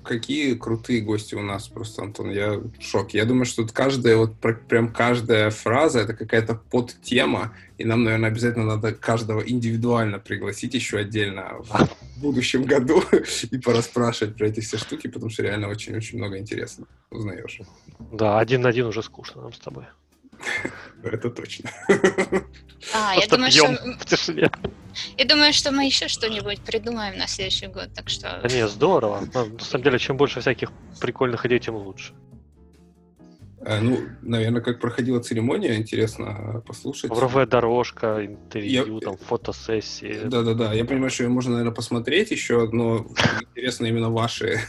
[0.03, 3.19] Какие крутые гости у нас просто, Антон, я в шоке.
[3.19, 4.35] Я думаю, что тут каждая, вот
[4.69, 10.99] прям каждая фраза— это какая-то подтема, и нам, наверное, обязательно надо каждого индивидуально пригласить еще
[10.99, 11.89] отдельно в
[12.21, 13.03] будущем году
[13.51, 17.61] и пораспрашивать про эти все штуки, потому что реально очень-очень много интересно узнаешь.
[18.13, 19.85] Да, один на один уже скучно нам с тобой.
[21.03, 21.71] Это точно.
[22.95, 23.67] А, я думаю, что...
[24.01, 24.51] в тишине.
[25.19, 28.41] Я думаю, что мы еще что-нибудь придумаем на следующий год, так что...
[28.43, 29.23] Да не, здорово.
[29.35, 32.13] Ну, На самом деле, чем больше всяких прикольных идей, тем лучше.
[33.61, 37.11] А, Ну, наверное, как проходила церемония, интересно послушать.
[37.11, 40.21] Ковровая дорожка, интервью, Я- там, фотосессии.
[40.25, 43.07] Да-да-да, я понимаю, что ее можно, наверное, посмотреть еще, но
[43.41, 44.61] интересно именно ваши.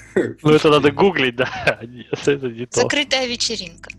[0.42, 1.80] Ну, это надо гуглить, да.
[1.84, 2.82] Нет, это не то.
[2.82, 3.92] Закрытая вечеринка.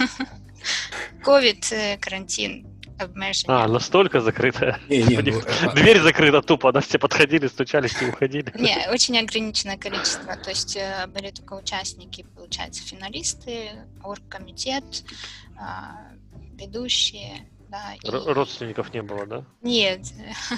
[0.00, 2.66] А, Ковид, э, карантин,
[2.98, 3.54] обмеження.
[3.54, 4.18] А, настолько.
[4.20, 8.52] Не, не, них ну, э, Дверь закрыта тупо, да, все подходили, стучались и уходили.
[8.54, 10.36] Не, очень ограниченное количество.
[10.36, 13.70] То есть э, были только участники, получается, финалисты,
[14.04, 14.84] оргкомитет,
[15.58, 15.92] а,
[16.58, 17.94] ведущие, да.
[18.02, 19.44] и- Р- Родственников не было, да?
[19.62, 20.00] Нет.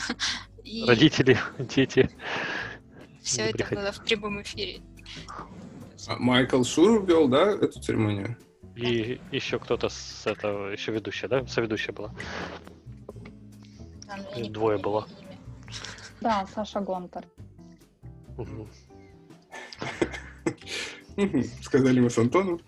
[0.65, 2.11] И Родители, дети.
[3.23, 3.81] все не это приходили.
[3.81, 4.81] было в прямом эфире.
[6.07, 8.37] а Майкл Шур вел, да, эту церемонию?
[8.79, 11.45] И еще кто-то с этого, еще ведущая, да?
[11.47, 12.13] Соведущая была.
[14.07, 15.09] Там не Двое было.
[15.21, 15.39] имя.
[16.21, 17.25] Да, Саша Гонтар.
[21.63, 22.61] Сказали мы с Антоном.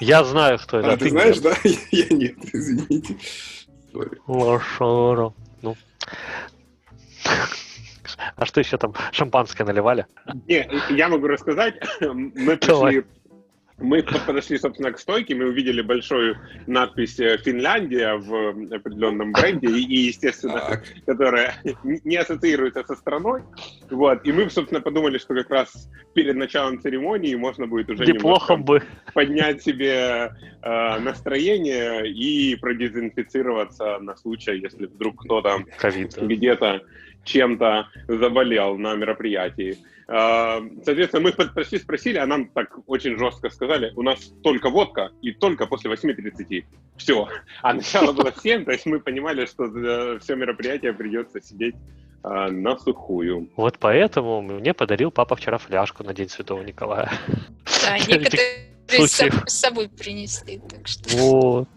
[0.00, 0.92] Я знаю, кто это.
[0.92, 1.54] А, ты знаешь, да?
[1.90, 3.16] Я нет, извините.
[4.26, 5.32] Лошоро.
[5.62, 5.76] Ну.
[8.36, 8.92] А что еще там?
[9.12, 10.06] Шампанское наливали?
[10.46, 11.76] Не, я могу рассказать.
[12.02, 13.02] Мы Давай.
[13.02, 13.04] пришли,
[13.78, 20.06] мы подошли, собственно, к стойке, мы увидели большую надпись э, «Финляндия» в определенном бренде, и,
[20.06, 23.42] естественно, Так, которая не ассоциируется со страной.
[23.90, 24.24] Вот.
[24.24, 28.82] И мы, собственно, подумали, что как раз перед началом церемонии можно будет уже Неплохо бы.
[29.12, 35.64] поднять себе э, настроение и продезинфицироваться на случай, если вдруг кто-то
[36.20, 36.82] где-то
[37.24, 39.78] чем-то заболел на мероприятии.
[40.08, 45.10] Э, Соответственно, мы подошли, спросили, а нам так очень жестко сказали, у нас только водка
[45.22, 46.64] и только после 8.30.
[46.96, 47.28] Все.
[47.62, 49.64] А начало было в 7, то есть мы понимали, что
[50.20, 51.74] все мероприятие придется сидеть
[52.22, 53.48] э, на сухую.
[53.56, 57.10] Вот поэтому мне подарил папа вчера фляжку на День Святого Николая.
[57.84, 61.16] Да, некоторые с собой принесли, так что...
[61.16, 61.68] Вот.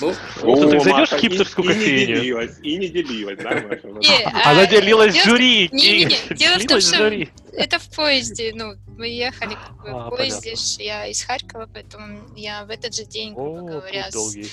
[0.00, 2.06] Ну, Ну, ты зайдешь в хипстерскую и, не кофейню?
[2.16, 5.68] делилась, и не делилась, да, а, Она делилась жюри.
[5.72, 7.30] Не-не-не, дело в том, что жюри.
[7.52, 9.56] Это в поезде, ну, мы ехали
[9.86, 14.50] А, в поезде, я из Харькова, поэтому я в этот же день, грубо говоря, долгий.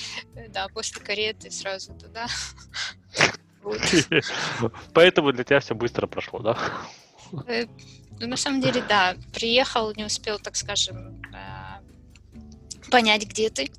[0.48, 2.26] да, после кареты сразу туда.
[4.94, 6.58] Поэтому для тебя все быстро прошло, да?
[7.46, 7.66] Э,
[8.18, 13.70] Ну, на самом деле, да, приехал, не успел, так скажем, э, понять, где ты.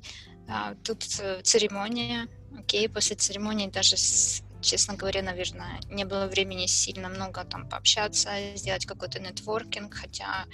[0.54, 2.26] А, Тут э, церемония,
[2.58, 8.28] окей, после церемонии даже, с- честно говоря, наверное, не было времени сильно много там пообщаться,
[8.54, 10.44] сделать какой-то нетворкинг, хотя,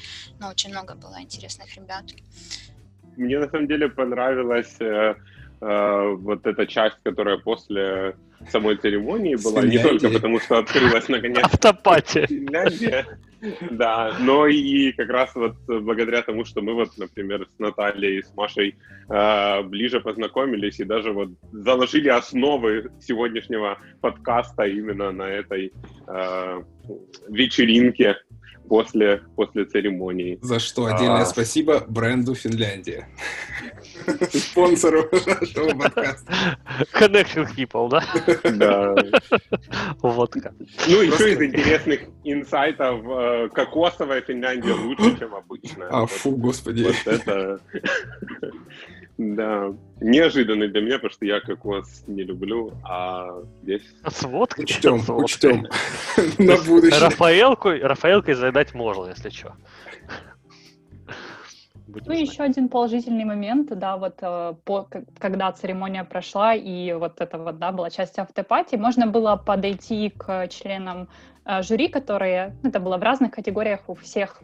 [0.40, 2.04] ну, очень много было интересных ребят.
[3.16, 5.14] Мне на самом деле понравилась э,
[5.60, 8.14] э, вот эта часть, которая после
[8.52, 9.98] самой церемонии была, не Финляндии.
[9.98, 12.26] только потому, что открылась наконец Автопатия.
[12.28, 13.04] Финляндия,
[13.70, 18.22] да, но и как раз вот благодаря тому, что мы вот, например, с Натальей и
[18.22, 18.76] с Машей
[19.08, 25.72] э, ближе познакомились и даже вот заложили основы сегодняшнего подкаста именно на этой
[26.06, 26.62] э,
[27.28, 28.16] вечеринке
[28.68, 30.38] после, после церемонии.
[30.42, 31.26] за что отдельное А.
[31.26, 33.08] спасибо бренду Финляндия.
[34.32, 36.32] Спонсору нашего подкаста.
[36.94, 38.02] Connecting people, да?
[38.52, 38.94] Да.
[40.02, 40.54] Водка.
[40.86, 45.88] Ну, еще из интересных инсайтов, э, кокосовая Финляндия лучше, чем обычная.
[45.88, 46.82] А, Вот- фу, господи.
[46.84, 47.60] Вот это,
[49.18, 53.82] да, неожиданный для меня, потому что я кокос не люблю, а здесь...
[54.06, 54.64] С водкой?
[54.64, 55.24] Учтем, С водкой.
[55.24, 55.66] учтем.
[56.38, 57.00] На будущее.
[57.00, 59.54] Рафаэлку, Рафаэлкой заедать можно, если что.
[61.88, 64.88] Ну, еще один положительный момент, да, вот э, по,
[65.18, 70.48] когда церемония прошла, и вот это вот, да, была часть автопати, можно было подойти к
[70.48, 71.08] членам
[71.44, 74.42] э, жюри, которые, ну, это было в разных категориях у всех.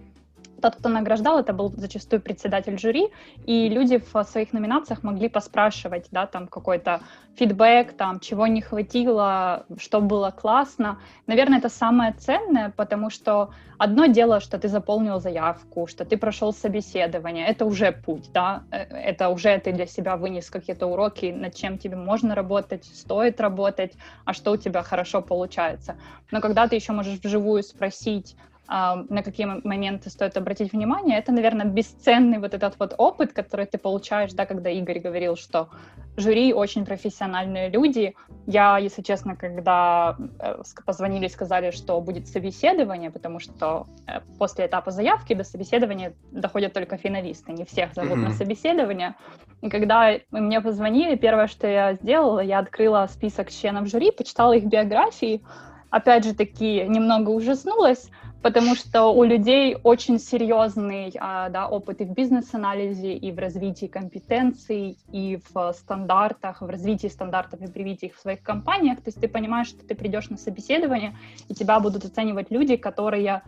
[0.65, 3.11] Тот, кто награждал, это был зачастую председатель жюри,
[3.45, 7.03] и люди в своих номинациях могли поспрашивать, да, там какой-то
[7.37, 10.99] фидбэк, там, чего не хватило, что было классно.
[11.27, 16.55] Наверное, это самое ценное, потому что одно дело, что ты заполнил заявку, что ты прошел
[16.55, 21.55] собеседование, это уже путь, да, э, это уже ты для себя вынес какие-то уроки, над
[21.55, 23.93] чем тебе можно работать, стоит работать,
[24.25, 25.97] а что у тебя хорошо получается.
[26.31, 28.35] Но когда ты еще можешь вживую спросить,
[28.67, 33.79] на какие моменты стоит обратить внимание, это, наверное, бесценный вот этот вот опыт, который ты
[33.79, 35.69] получаешь, да, когда Игорь говорил, что
[36.17, 38.15] жюри очень профессиональные люди.
[38.47, 44.67] Я, если честно, когда э, позвонили и сказали, что будет собеседование, потому что э, после
[44.67, 48.29] этапа заявки до собеседования доходят только финалисты, не всех зовут mm-hmm.
[48.29, 49.15] на собеседование.
[49.61, 54.65] И когда мне позвонили, первое, что я сделала, я открыла список членов жюри, почитала их
[54.65, 55.43] биографии,
[55.91, 58.11] опять же таки немного ужаснулась,
[58.45, 63.87] потому что у людей очень серьезный а, да, опыт и в бизнес-анализе, и в развитии
[63.87, 68.99] компетенций, и в стандартах, в развитии стандартов и привитии их в своих компаниях.
[68.99, 71.17] То есть ты понимаешь, что ты придешь на собеседование,
[71.49, 73.41] и тебя будут оценивать люди, которые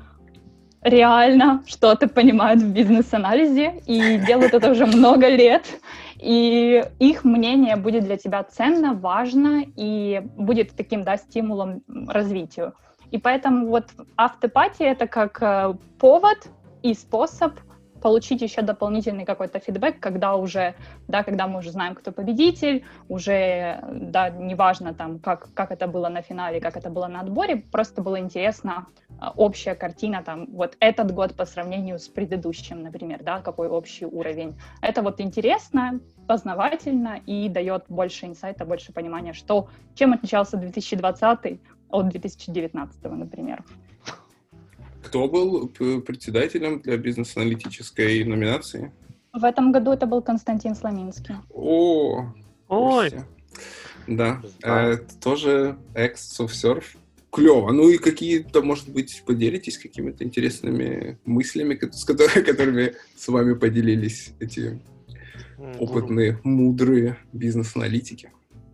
[0.80, 5.66] реально что-то понимают в бизнес-анализе и делают это уже много лет.
[6.18, 12.72] И их мнение будет для тебя ценно, важно и будет таким да, стимулом развитию.
[13.11, 13.86] И поэтому вот
[14.16, 16.48] автопатия— это как э, повод
[16.82, 17.52] и способ
[18.07, 20.74] получить еще дополнительный какой-то фидбэк, когда уже,
[21.09, 26.09] да, когда мы уже знаем, кто победитель, уже, да, неважно там, как, как это было
[26.09, 30.76] на финале, как это было на отборе, просто было интересно э, общая картина, там, вот
[30.78, 34.54] этот год по сравнению с предыдущим, например, да, какой общий уровень.
[34.82, 41.61] Это вот интересно, познавательно и дает больше инсайта, больше понимания, что, чем отличался 2020
[41.91, 43.64] от 2019, например.
[45.03, 48.93] Кто был председателем для бизнес-аналитической номинации?
[49.32, 51.37] В этом году это был Константин Сломинский.
[51.53, 52.32] О,
[52.68, 53.12] Ой!
[54.07, 56.84] Да, э, тоже ex-surf.
[57.30, 57.70] Клево.
[57.70, 64.32] Ну и какие-то, может быть, поделитесь какими-то интересными мыслями, с которыми, которыми с вами поделились
[64.41, 64.80] эти
[65.78, 68.30] опытные, мудрые бизнес-аналитики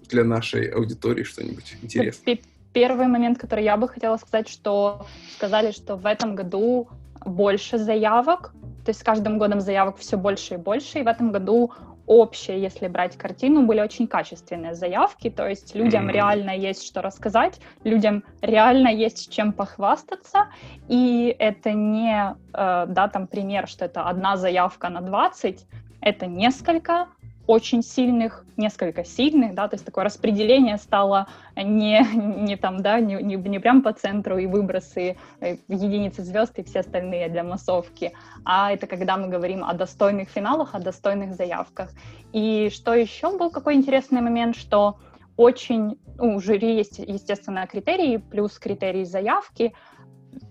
[0.09, 2.39] для нашей аудитории что-нибудь интересное?
[2.73, 5.07] Первый момент, который я бы хотела сказать, что
[5.37, 6.89] сказали, что в этом году
[7.25, 8.53] больше заявок,
[8.85, 11.73] то есть с каждым годом заявок все больше и больше, и в этом году
[12.07, 16.13] общие, если брать картину, были очень качественные заявки, то есть людям mm-hmm.
[16.13, 20.49] реально есть что рассказать, людям реально есть чем похвастаться,
[20.89, 25.67] и это не, э, да, там пример, что это одна заявка на 20,
[26.01, 27.07] это несколько
[27.47, 31.27] очень сильных, несколько сильных, да, то есть такое распределение стало
[31.57, 36.59] не, не там, да, не, не, не прям по центру и выбросы э, единицы звезд
[36.59, 38.13] и все остальные для массовки,
[38.45, 41.91] а это когда мы говорим о достойных финалах, о достойных заявках.
[42.33, 44.99] И что еще был какой интересный момент, что
[45.37, 49.73] очень, ну, у жюри есть, естественно, критерии, плюс критерии заявки,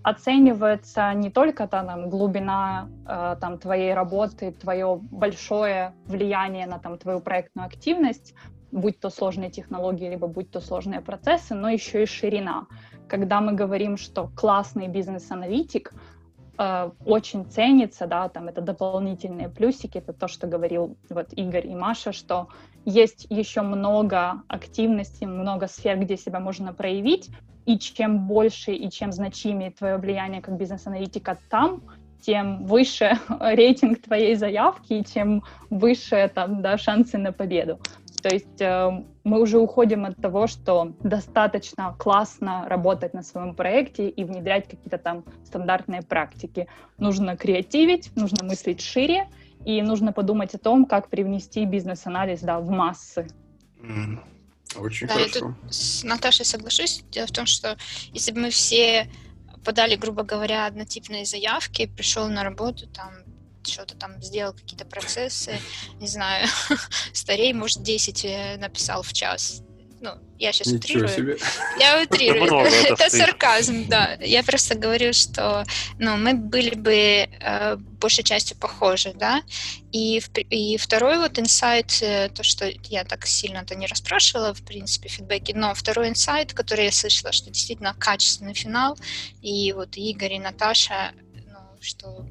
[0.04, 7.20] оценивается не только там, глубина э, там, твоей работы, твое большое влияние на там, твою
[7.20, 8.34] проектную активность,
[8.72, 12.68] будь то сложные технологии, либо будь то сложные процессы, но еще и ширина.
[13.08, 15.94] Когда мы говорим, что классный бизнес-аналитик
[16.58, 21.76] э, очень ценится, да, там это дополнительные плюсики, это то, что говорил вот Игорь и
[21.76, 22.48] Маша, что
[22.86, 27.30] есть еще много активностей, много сфер, где себя можно проявить,
[27.66, 31.82] и чем больше и чем значимее твое влияние как бизнес-аналитика там,
[32.22, 37.80] тем выше рейтинг твоей заявки и тем выше там, да, шансы на победу.
[38.22, 44.10] То есть э, мы уже уходим от того, что достаточно классно работать на своем проекте
[44.10, 46.68] и внедрять какие-то там стандартные практики.
[47.00, 49.28] Нужно креативить, нужно мыслить шире,
[49.66, 53.28] и нужно подумать о том, как привнести бизнес-анализ да, в массы.
[54.76, 55.34] Очень да, хорошо.
[55.34, 57.04] Я тут с Наташей соглашусь.
[57.12, 57.78] Дело в том, что
[58.14, 59.10] если бы мы все
[59.64, 63.14] подали, грубо говоря, однотипные заявки, пришел на работу, там
[63.64, 65.60] что-то там сделал, какие-то процессы,
[66.00, 66.48] не знаю,
[67.14, 69.62] старей, может, 10 э, написал в час
[70.02, 71.38] ну, я сейчас Ничего утрирую.
[71.38, 71.38] Себе.
[71.80, 72.66] Я утрирую.
[72.66, 74.18] это, сарказм, да.
[74.20, 75.64] Я просто говорю, что
[76.00, 79.44] ну, мы были бы э, большей частью похожи, да.
[79.92, 85.08] И, и второй вот инсайт, э, то, что я так сильно-то не расспрашивала, в принципе,
[85.08, 88.98] фидбэки, но второй инсайт, который я слышала, что действительно качественный финал,
[89.44, 91.12] и вот Игорь и Наташа,
[91.46, 92.26] ну, что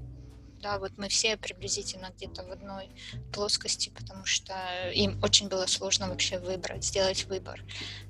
[0.61, 2.91] да, вот мы все приблизительно где-то в одной
[3.33, 4.55] плоскости, потому что
[4.93, 7.63] им очень было сложно вообще выбрать, сделать выбор.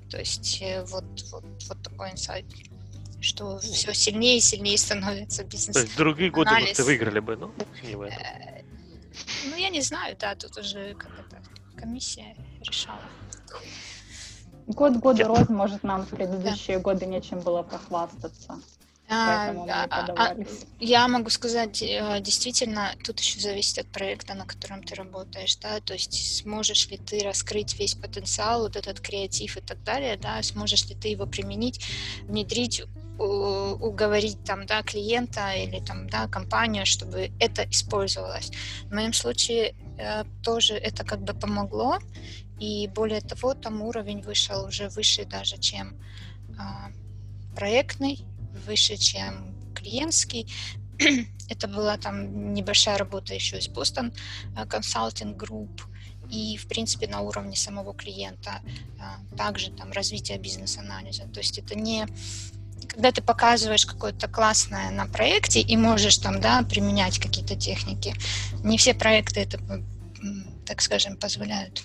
[0.09, 2.45] То есть э, вот, вот, вот такой инсайт,
[3.21, 5.75] что все сильнее и сильнее становится бизнес.
[5.75, 7.51] То есть другие годы вы выиграли бы, но
[7.83, 8.21] не в этом.
[8.21, 8.63] Э,
[9.45, 11.41] ну, я не знаю, да, тут уже как это,
[11.77, 13.01] комиссия решала.
[14.67, 16.83] Год года роз, может, нам в предыдущие да.
[16.83, 18.59] годы нечем было похвастаться.
[19.13, 20.35] А, а, а,
[20.79, 25.81] я могу сказать, э, действительно, тут еще зависит от проекта, на котором ты работаешь, да,
[25.81, 30.41] то есть сможешь ли ты раскрыть весь потенциал, вот этот креатив и так далее, да,
[30.43, 31.85] сможешь ли ты его применить,
[32.23, 32.83] внедрить
[33.17, 38.51] уговорить там, да, клиента или там, да, компанию, чтобы это использовалось.
[38.85, 41.99] В моем случае э, тоже это как бы помогло,
[42.59, 45.99] и более того, там уровень вышел уже выше даже, чем
[46.49, 46.93] э,
[47.55, 48.25] проектный,
[48.65, 50.47] выше, чем клиентский.
[51.49, 54.13] это была там небольшая работа еще из Boston
[54.55, 55.81] Consulting Group,
[56.29, 58.61] и, в принципе, на уровне самого клиента
[58.99, 61.23] а, также там развитие бизнес-анализа.
[61.27, 62.07] То есть это не
[62.87, 68.13] когда ты показываешь какое-то классное на проекте и можешь там, да, применять какие-то техники.
[68.63, 69.59] Не все проекты это,
[70.65, 71.83] так скажем, позволяют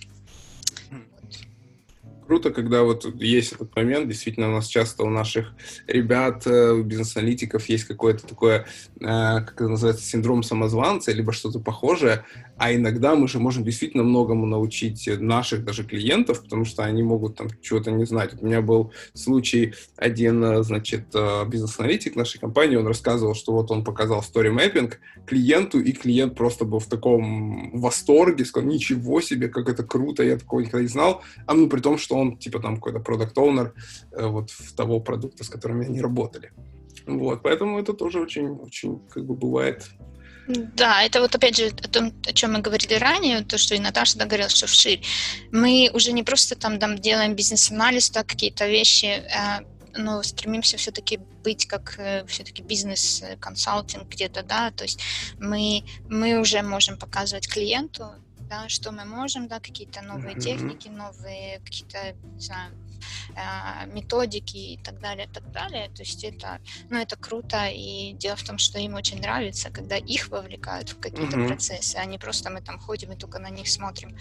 [2.27, 4.09] круто, когда вот есть этот момент.
[4.09, 5.53] Действительно, у нас часто у наших
[5.87, 8.67] ребят, э, у бизнес-аналитиков есть какое-то такое,
[9.01, 12.25] э, как это называется, синдром самозванца, либо что-то похожее.
[12.59, 17.37] А иногда мы же можем действительно многому научить наших даже клиентов, потому что они могут
[17.37, 18.33] там чего-то не знать.
[18.33, 21.07] Вот у меня был случай, один, э, значит,
[21.49, 24.95] бизнес-аналитик нашей компании, он рассказывал, что вот он показал mapping
[25.27, 30.37] клиенту, и клиент просто был в таком восторге, сказал, ничего себе, как это круто, я
[30.37, 31.23] такого никогда не знал.
[31.47, 33.75] А ну, при том, что он типа там какой-то продукт оунер
[34.13, 36.53] э, вот того продукта, с которыми они работали.
[37.07, 39.91] Вот, поэтому это тоже очень, очень как бы бывает
[40.49, 43.79] да, это вот опять же о том, о чем мы говорили ранее, то, что и
[43.79, 45.03] Наташа договорила, что вширь.
[45.51, 49.63] Мы уже не просто там, там делаем бизнес-анализ, так какие-то вещи, а,
[49.97, 55.01] но стремимся все-таки быть как э, все-таки бизнес-консалтинг где-то, да, то есть
[55.39, 58.11] мы, мы уже можем показывать клиенту,
[58.49, 60.41] да, что мы можем, да, какие-то новые mm-hmm.
[60.41, 62.73] техники, новые какие-то, не знаю,
[63.87, 65.89] методики и так далее, так далее.
[65.95, 69.97] То есть это, ну, это круто, и дело в том, что им очень нравится, когда
[69.97, 71.47] их вовлекают в какие-то mm-hmm.
[71.47, 74.17] процессы, а не просто мы там ходим и только на них смотрим.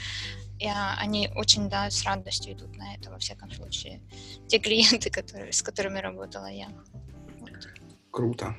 [0.60, 4.02] И а, они очень, да, с радостью идут на это, во всяком случае.
[4.48, 6.68] Те клиенты, которые, с которыми работала я.
[7.40, 7.52] Вот.
[8.12, 8.56] Круто.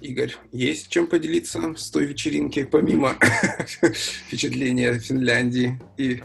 [0.00, 3.14] Игорь, есть чем поделиться с той вечеринки, помимо
[4.26, 6.20] впечатления Финляндии и...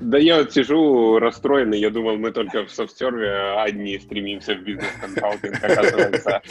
[0.00, 5.56] Да я вот сижу расстроенный, я думал, мы только в софтсерве одни стремимся в бизнес-консалтинг,
[5.62, 6.42] оказывается.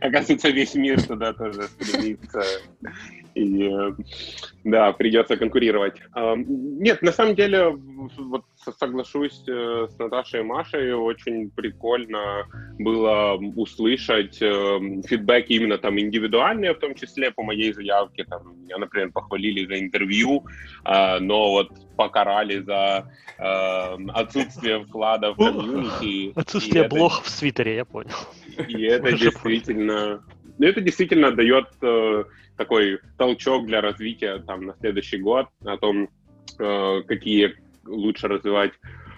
[0.00, 2.42] Оказывается, весь мир туда тоже стремится.
[3.34, 3.70] И
[4.64, 6.00] да, придется конкурировать.
[6.14, 7.68] Нет, на самом деле,
[8.16, 8.44] вот
[8.78, 12.46] соглашусь э, с Наташей и Машей, очень прикольно
[12.78, 18.24] было услышать э, фидбэки именно там индивидуальные, в том числе по моей заявке.
[18.24, 20.46] Там, меня, например, похвалили за интервью,
[20.84, 23.42] а, но вот покарали за э,
[24.12, 26.32] отсутствие вклада в комьюнити.
[26.38, 28.16] Отсутствие блог в Свитере, я понял.
[28.68, 30.22] И это действительно...
[30.58, 31.66] Это действительно дает
[32.56, 36.08] такой толчок для развития там на следующий год о том,
[36.58, 38.72] э, какие лучше развивать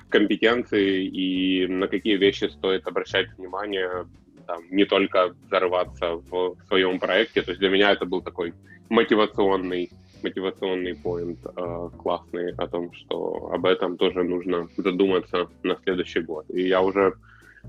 [0.08, 4.06] компетенции и на какие вещи стоит обращать внимание,
[4.46, 7.42] там, не только взорваться в своем проекте.
[7.42, 8.54] То есть для меня это был такой
[8.88, 9.90] мотивационный
[10.22, 16.46] мотивационный поинт э, классный о том, что об этом тоже нужно задуматься на следующий год.
[16.50, 17.14] И я уже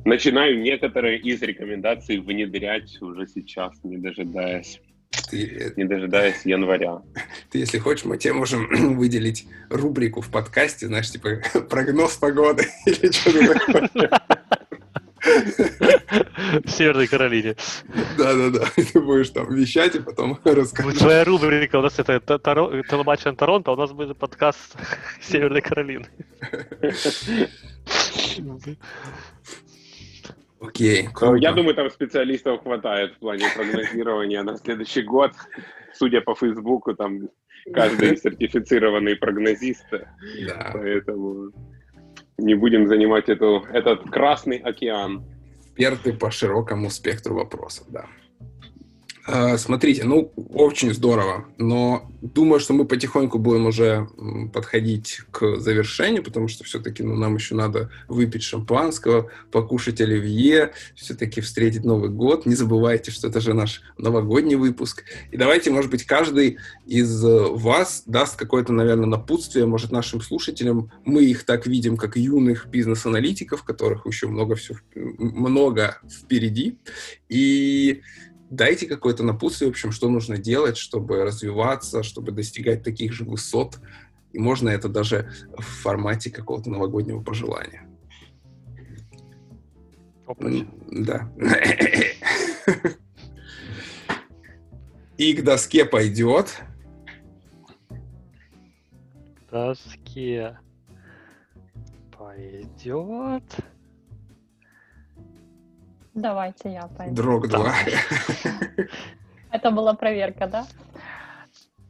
[0.05, 4.79] начинаю некоторые из рекомендаций внедрять уже сейчас, не дожидаясь
[5.29, 7.01] ты, не дожидаясь января.
[7.49, 13.11] Ты, если хочешь, мы тебе можем выделить рубрику в подкасте, знаешь, типа прогноз погоды или
[13.11, 14.09] что-то такое.
[16.63, 17.55] В Северной Каролине.
[18.17, 18.65] Да-да-да.
[18.75, 20.97] Ты будешь там вещать и потом рассказывать.
[20.97, 24.77] Твоя рубрика у нас это телематч Торонто, а у нас будет подкаст
[25.21, 26.07] Северной Каролины.
[30.61, 31.07] Окей.
[31.13, 31.35] Круто.
[31.35, 35.31] Я думаю, там специалистов хватает в плане прогнозирования на следующий год.
[35.93, 37.29] Судя по Фейсбуку, там
[37.73, 39.85] каждый сертифицированный прогнозист.
[39.91, 40.71] Да.
[40.73, 41.51] Поэтому
[42.39, 45.23] не будем занимать эту, этот красный океан.
[45.61, 48.05] Эксперты по широкому спектру вопросов, да.
[49.31, 54.07] А, смотрите, ну, очень здорово, но думаю, что мы потихоньку будем уже
[54.51, 61.41] подходить к завершению, потому что все-таки ну, нам еще надо выпить шампанского, покушать оливье, все-таки
[61.41, 62.47] встретить Новый год.
[62.47, 65.03] Не забывайте, что это же наш новогодний выпуск.
[65.29, 66.57] И давайте, может быть, каждый
[66.87, 70.91] из вас даст какое-то, наверное, напутствие, может, нашим слушателям.
[71.05, 76.79] Мы их так видим, как юных бизнес-аналитиков, которых еще много, все, много впереди.
[77.29, 78.01] И
[78.49, 83.79] дайте какое-то напутствие, в общем, что нужно делать, чтобы развиваться, чтобы достигать таких же высот.
[84.31, 87.87] И можно это даже в формате какого-то новогоднего пожелания.
[90.27, 90.67] Опача.
[90.91, 91.31] Да.
[95.17, 96.61] И к доске пойдет.
[99.51, 100.59] Доске
[102.15, 103.43] пойдет.
[106.21, 107.15] Давайте я пойду.
[107.15, 107.73] Дрог 2.
[109.51, 110.65] Это была проверка, да?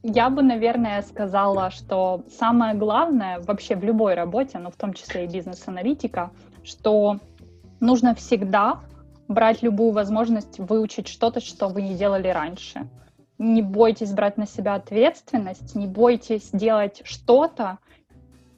[0.04, 5.26] Я бы, наверное, сказала, что самое главное вообще в любой работе, но в том числе
[5.26, 6.30] и бизнес-аналитика,
[6.64, 7.18] что
[7.80, 8.80] нужно всегда
[9.28, 12.88] брать любую возможность выучить что-то, что вы не делали раньше.
[13.40, 17.80] Не бойтесь брать на себя ответственность, не бойтесь делать что-то,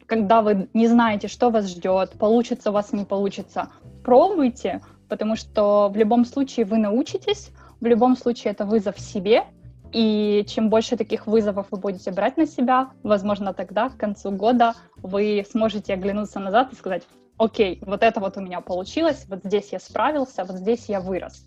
[0.06, 3.70] когда вы не знаете, что вас ждет, получится у вас, не получится.
[4.04, 4.82] Пробуйте,
[5.12, 7.52] потому что в любом случае вы научитесь,
[7.82, 9.44] в любом случае это вызов себе,
[9.92, 14.74] и чем больше таких вызовов вы будете брать на себя, возможно, тогда к концу года
[14.96, 17.04] вы сможете оглянуться назад и сказать,
[17.38, 21.46] окей, вот это вот у меня получилось, вот здесь я справился, вот здесь я вырос.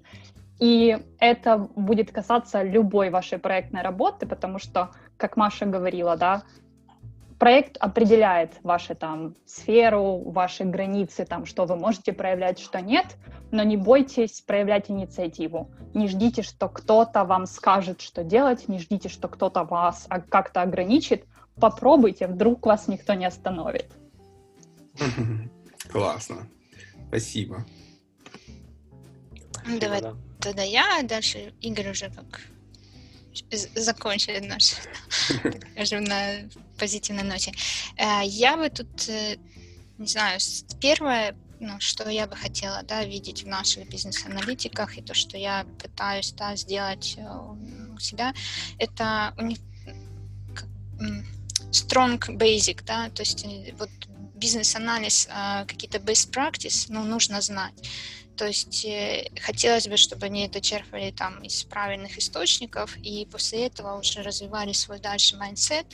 [0.61, 6.43] И это будет касаться любой вашей проектной работы, потому что, как Маша говорила, да,
[7.45, 13.19] проект определяет вашу там сферу, ваши границы, там, что вы можете проявлять, что нет,
[13.51, 15.71] но не бойтесь проявлять инициативу.
[15.93, 21.27] Не ждите, что кто-то вам скажет, что делать, не ждите, что кто-то вас как-то ограничит.
[21.57, 23.93] Попробуйте, вдруг вас никто не остановит.
[25.93, 26.49] Классно.
[27.09, 27.67] Спасибо.
[29.79, 30.01] Давай
[30.41, 32.41] тогда я, а дальше Игорь уже как
[33.75, 34.75] закончили наш,
[35.75, 36.49] скажем, на
[36.79, 37.53] позитивной ноте.
[37.97, 39.37] Э, я бы тут, э,
[39.99, 40.39] не знаю,
[40.81, 45.67] первое, ну, что я бы хотела, да, видеть в наших бизнес-аналитиках, и то, что я
[45.81, 48.35] пытаюсь, да, сделать э, у себя,
[48.79, 49.59] это у них
[51.71, 53.45] strong basic, да, то есть
[53.79, 53.91] вот
[54.35, 55.29] бизнес-анализ,
[55.67, 57.75] какие-то best practice, ну, нужно знать.
[58.37, 63.67] То есть э, хотелось бы, чтобы они это черпали там из правильных источников, и после
[63.67, 65.87] этого уже развивали свой дальше mindset.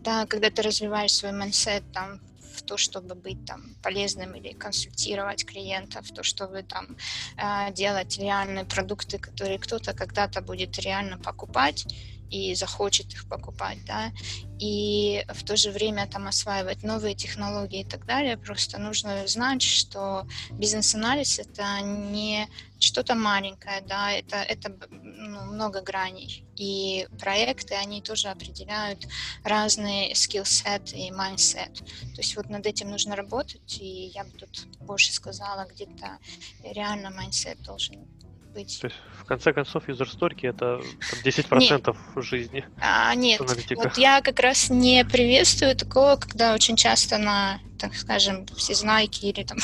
[0.00, 2.20] Да, когда ты развиваешь свой mindset там
[2.54, 6.96] в то, чтобы быть там полезным или консультировать клиентов, в то, чтобы там
[7.36, 11.84] э, делать реальные продукты, которые кто-то когда-то будет реально покупать,
[12.30, 14.12] и захочет их покупать, да,
[14.58, 18.36] и в то же время там осваивать новые технологии и так далее.
[18.36, 22.48] Просто нужно знать, что бизнес-анализ это не
[22.78, 26.44] что-то маленькое, да, это, это ну, много граней.
[26.56, 29.06] И проекты, они тоже определяют
[29.42, 31.78] разные skillset и mindset.
[32.14, 36.18] То есть вот над этим нужно работать, и я бы тут больше сказала, где-то
[36.62, 38.06] реально mindset должен
[38.54, 38.78] быть.
[38.80, 40.80] То есть, в конце концов, user story это
[41.24, 42.24] 10% нет.
[42.24, 42.64] жизни.
[42.80, 43.40] А, нет,
[43.76, 49.42] вот я как раз не приветствую такого, когда очень часто на, так скажем, всезнайки или
[49.42, 49.58] там,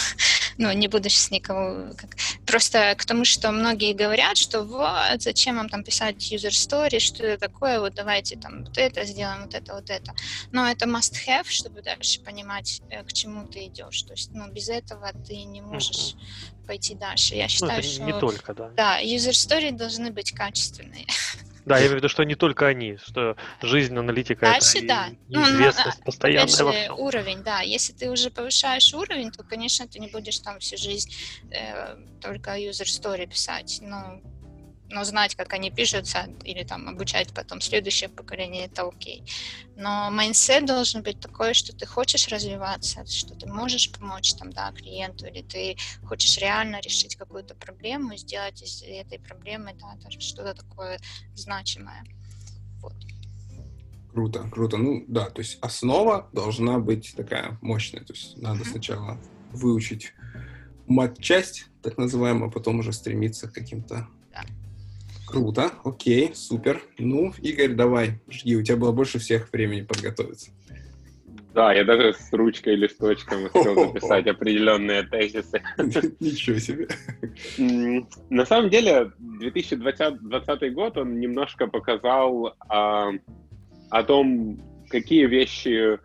[0.61, 1.95] ну, не буду сейчас никого...
[1.97, 2.11] Как,
[2.47, 7.25] просто к тому, что многие говорят, что вот, зачем вам там писать user story, что
[7.25, 10.15] это такое, вот давайте там вот это сделаем, вот это, вот это.
[10.53, 14.03] Но это must-have, чтобы дальше понимать, э, к чему ты идешь.
[14.03, 17.35] То есть, ну, без этого ты не можешь mm-hmm пойти дальше.
[17.35, 18.03] Я ну, считаю, ну, что...
[18.05, 18.71] Не только, да.
[18.77, 21.05] Да, user story должны быть качественные.
[21.65, 25.09] Да, я имею в виду, что не только они, что жизнь аналитика Дальше, это да.
[25.29, 26.99] неизвестность ну, постоянная опять же, во всем.
[26.99, 27.61] уровень, да.
[27.61, 31.11] Если ты уже повышаешь уровень, то, конечно, ты не будешь там всю жизнь
[31.51, 33.79] э, только user story писать.
[33.83, 34.21] Но
[34.91, 39.25] но знать, как они пишутся, или там обучать потом следующее поколение, это окей.
[39.77, 44.73] Но mindset должен быть такой, что ты хочешь развиваться, что ты можешь помочь там, да,
[44.73, 50.99] клиенту, или ты хочешь реально решить какую-то проблему, сделать из этой проблемы, да, что-то такое
[51.35, 52.05] значимое.
[52.81, 52.95] Вот.
[54.13, 54.77] Круто, круто.
[54.77, 58.03] Ну да, то есть основа должна быть такая мощная.
[58.03, 58.71] То есть надо mm-hmm.
[58.71, 59.21] сначала
[59.53, 60.13] выучить
[60.89, 64.09] мат-часть, так называемую, а потом уже стремиться к каким-то
[65.31, 66.83] Круто, окей, супер.
[66.99, 70.51] Ну, Игорь, давай, жги, у тебя было больше всех времени подготовиться.
[71.55, 75.63] Да, я даже с ручкой и листочком успел записать определенные тезисы.
[76.21, 76.89] Ничего себе.
[78.29, 83.11] На самом деле, 2020 год, он немножко показал а,
[83.89, 85.99] о том, какие вещи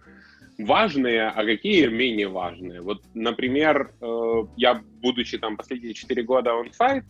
[0.60, 2.82] важные, а какие менее важные.
[2.82, 7.04] Вот, например, э, я, будучи там последние 4 года он-сайт,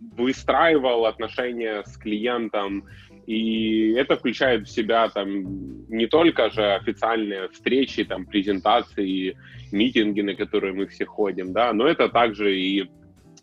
[0.00, 2.84] выстраивал отношения с клиентом,
[3.26, 9.36] и это включает в себя там не только же официальные встречи, там презентации,
[9.72, 12.90] митинги, на которые мы все ходим, да, но это также и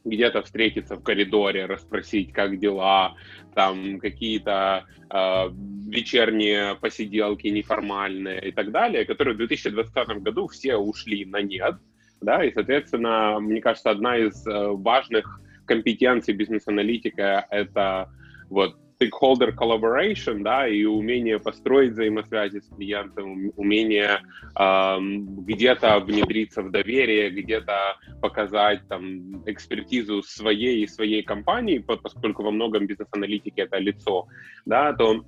[0.03, 3.15] где-то встретиться в коридоре, расспросить, как дела,
[3.53, 5.49] там какие-то э,
[5.87, 11.75] вечерние посиделки неформальные и так далее, которые в 2020 году все ушли на нет,
[12.21, 18.09] да, и, соответственно, мне кажется, одна из э, важных компетенции бизнес-аналитика— это
[18.49, 24.21] вот stakeholder collaboration, да, и умение построить взаимосвязи с клиентом, умение
[24.57, 32.51] э, где-то внедриться в доверие, где-то показать там экспертизу своей и своей компании, поскольку во
[32.51, 34.27] многом бизнес-аналитики это лицо,
[34.65, 35.25] да, то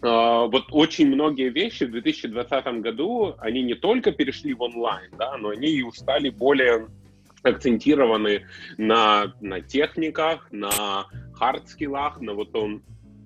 [0.00, 5.36] Uh, вот очень многие вещи в 2020 году, они не только перешли в онлайн, да,
[5.38, 6.86] но они и стали более
[7.42, 8.46] акцентированы
[8.76, 12.82] на, на техниках, на хард-скиллах, на вот том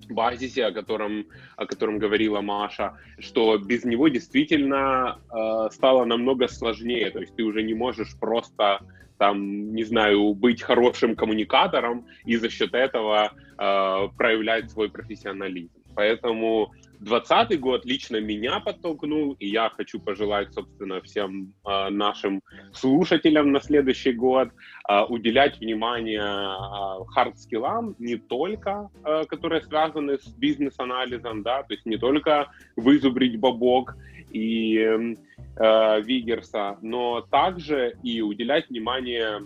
[0.09, 1.25] базисе, о котором,
[1.55, 7.09] о котором говорила Маша, что без него действительно э, стало намного сложнее.
[7.11, 8.81] То есть ты уже не можешь просто
[9.17, 15.71] там, не знаю, быть хорошим коммуникатором и за счет этого э, проявлять свой профессионализм.
[15.95, 16.73] Поэтому
[17.03, 22.41] 2020 год лично меня подтолкнул, и я хочу пожелать, собственно, всем э, нашим
[22.73, 24.49] слушателям на следующий год
[24.89, 31.85] э, уделять внимание э, хард-скиллам, не только, э, которые связаны с бизнес-анализом, да, то есть
[31.85, 33.95] не только вызубрить бабок
[34.31, 39.41] и э, Вигерса, но также и уделять внимание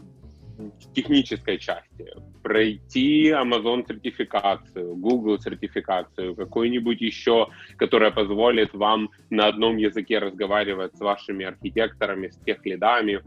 [0.93, 2.13] технической части,
[2.43, 7.47] пройти Amazon сертификацию, Google сертификацию, какую-нибудь еще,
[7.77, 13.21] которая позволит вам на одном языке разговаривать с вашими архитекторами, с тех лидами,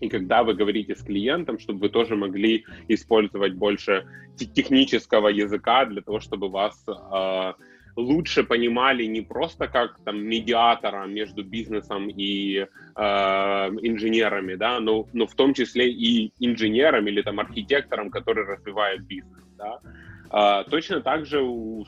[0.00, 6.02] и когда вы говорите с клиентом, чтобы вы тоже могли использовать больше технического языка для
[6.02, 7.52] того, чтобы вас э,
[7.96, 12.66] лучше понимали не просто как там медиатора между бизнесом и
[12.96, 19.44] инженерами, да, но, но в том числе и инженером или там архитектором, который развивает бизнес,
[19.58, 19.80] да.
[20.30, 21.40] А, точно так же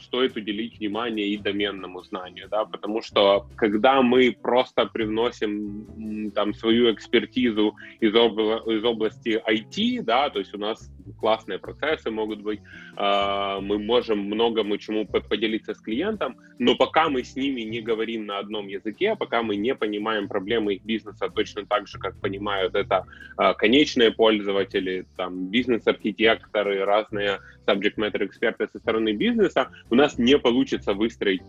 [0.03, 6.93] стоит уделить внимание и доменному знанию, да, потому что когда мы просто привносим там свою
[6.93, 12.61] экспертизу из, обла- из области IT, да, то есть у нас классные процессы могут быть,
[12.97, 18.27] а, мы можем многому чему поделиться с клиентом, но пока мы с ними не говорим
[18.27, 22.75] на одном языке, пока мы не понимаем проблемы их бизнеса точно так же, как понимают
[22.75, 23.05] это
[23.37, 30.39] а, конечные пользователи, там бизнес-архитекторы, разные subject matter эксперты со стороны бизнеса, у нас не
[30.39, 31.43] получится выстроить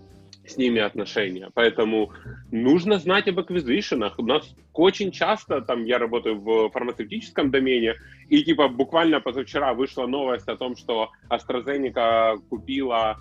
[0.46, 1.50] с ними отношения.
[1.54, 2.12] Поэтому
[2.52, 4.18] нужно знать об аквизишенах.
[4.18, 7.96] У нас очень часто, там я работаю в фармацевтическом домене,
[8.30, 13.20] и типа буквально позавчера вышла новость о том, что AstraZeneca купила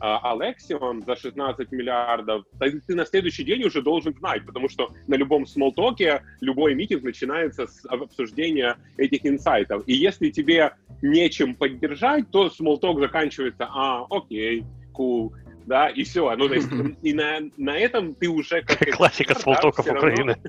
[0.00, 5.46] Алексион за 16 миллиардов, ты на следующий день уже должен знать, потому что на любом
[5.46, 9.84] смолтоке любой митинг начинается с обсуждения этих инсайтов.
[9.86, 15.32] И если тебе нечем поддержать, то смолток заканчивается, а, окей, cool,
[15.66, 16.34] да, и все.
[16.36, 16.68] Ну, то есть,
[17.02, 18.90] и на, на этом ты уже как...
[18.96, 20.36] Классика смолтоков да, Украины.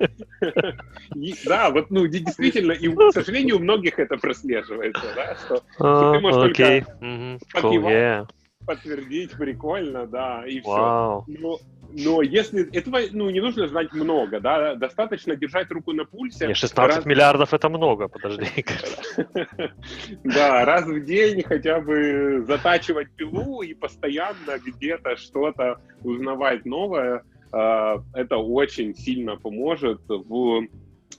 [1.45, 6.55] Да, вот, ну, действительно, и, к сожалению, у многих это прослеживается, да, что ты можешь
[6.55, 6.83] только
[8.65, 11.23] подтвердить, прикольно, да, и все.
[11.27, 11.59] Но,
[11.91, 16.47] но если этого, ну, не нужно знать много, да, достаточно держать руку на пульсе.
[16.47, 17.05] Не, 16 раз...
[17.05, 18.47] миллиардов это много, подожди.
[20.23, 28.03] Да, раз в день хотя бы затачивать пилу и постоянно где-то что-то узнавать новое, а,
[28.13, 30.67] это очень сильно поможет в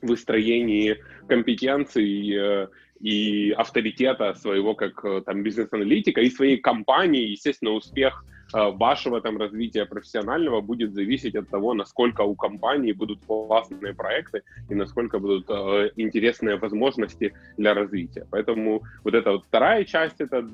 [0.02, 0.96] выстроении
[1.26, 2.68] компетенций э,
[3.00, 8.24] и авторитета своего как э, там бизнес-аналитика и своей компании, естественно, успех
[8.54, 14.42] э, вашего там развития профессионального будет зависеть от того, насколько у компании будут классные проекты
[14.70, 18.26] и насколько будут э, интересные возможности для развития.
[18.30, 20.48] Поэтому вот эта вот вторая часть— это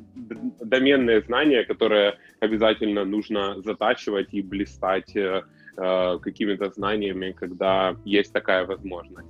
[0.60, 5.42] доменные знания, которые обязательно нужно затачивать и блистать э,
[5.76, 9.28] э какими-то знаниями, когда есть такая возможность.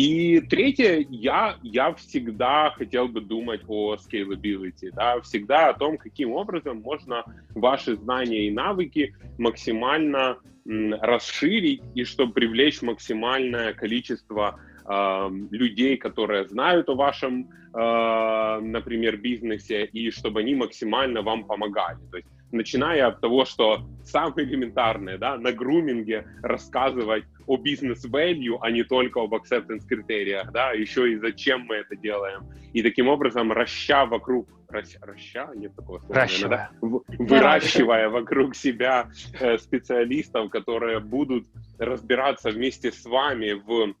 [0.00, 6.32] И третье, я, я всегда хотел бы думать о scalability, да, всегда о том, каким
[6.32, 7.22] образом можно
[7.54, 14.58] ваши знания и навыки максимально м, расширить и чтобы привлечь максимальное количество
[14.88, 21.98] э, людей, которые знают о вашем, э, например, бизнесе, и чтобы они максимально вам помогали.
[22.10, 28.70] То есть начиная от того, что самое элементарное, да, на груминге рассказывать о бизнес-value, а
[28.70, 32.44] не только об acceptance критериях, да, еще и зачем мы это делаем.
[32.72, 36.70] И таким образом, раща вокруг, раща, раща нет такого слова, наверное, да?
[37.18, 39.10] выращивая вокруг себя
[39.40, 41.46] э, специалистов, которые будут
[41.78, 43.94] разбираться вместе с вами в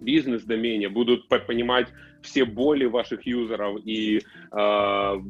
[0.00, 1.88] бизнес-домене, будут понимать
[2.22, 4.18] все боли ваших юзеров и
[4.52, 5.22] э,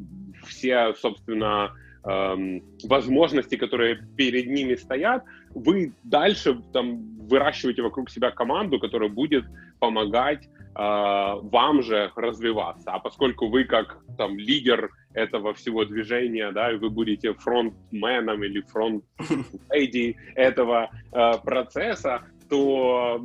[0.47, 1.75] все, собственно,
[2.05, 5.23] эм, возможностей, которые перед ними стоят,
[5.53, 9.45] вы дальше там выращиваете вокруг себя команду, которая будет
[9.79, 12.91] помогать э, вам же развиваться.
[12.91, 18.61] А поскольку вы как там лидер этого всего движения, да, и вы будете фронтменом или
[18.61, 23.23] фронт-леди этого э, процесса, то,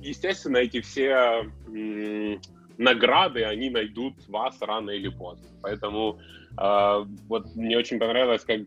[0.00, 2.40] естественно, эти все м-
[2.80, 5.46] награды, они найдут вас рано или поздно.
[5.62, 6.18] Поэтому
[6.58, 8.60] э, вот мне очень понравилось, как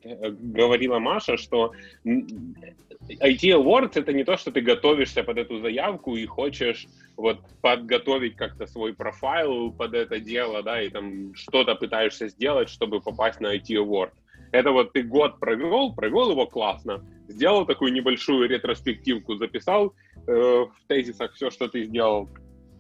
[0.54, 1.74] говорила Маша, что
[2.06, 6.88] IT Awards это не то, что ты готовишься под эту заявку и хочешь
[7.18, 13.02] вот подготовить как-то свой профайл под это дело, да, и там что-то пытаешься сделать, чтобы
[13.02, 14.12] попасть на IT Award.
[14.52, 19.96] Это вот ты год провел, провел его классно, сделал такую небольшую ретроспективку, записал
[20.28, 22.30] э, в тезисах все, что ты сделал,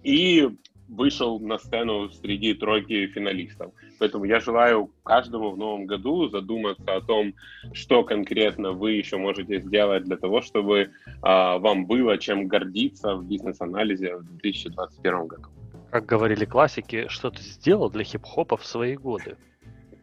[0.04, 0.50] и
[0.88, 3.72] вышел на сцену среди тройки финалистов.
[4.00, 7.34] Поэтому я желаю каждому в новом году задуматься о том,
[7.74, 10.90] что конкретно вы еще можете сделать для того, чтобы э,
[11.22, 15.50] вам было чем гордиться в бизнес-анализе в 2021 году.
[15.92, 19.38] Как говорили классики, что ты сделал для хип-хопа в свои годы?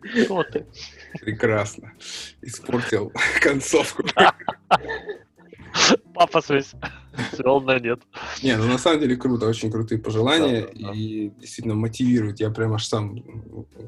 [0.02, 0.66] Что ты?
[1.20, 1.93] Прекрасно.
[2.43, 4.05] Испортил концовку.
[6.14, 6.72] Папа весь
[7.34, 8.01] свел на нет.
[8.42, 12.40] Не, ну на самом деле круто, очень крутые пожелания да, да, и действительно мотивируют.
[12.40, 13.22] Я прям аж сам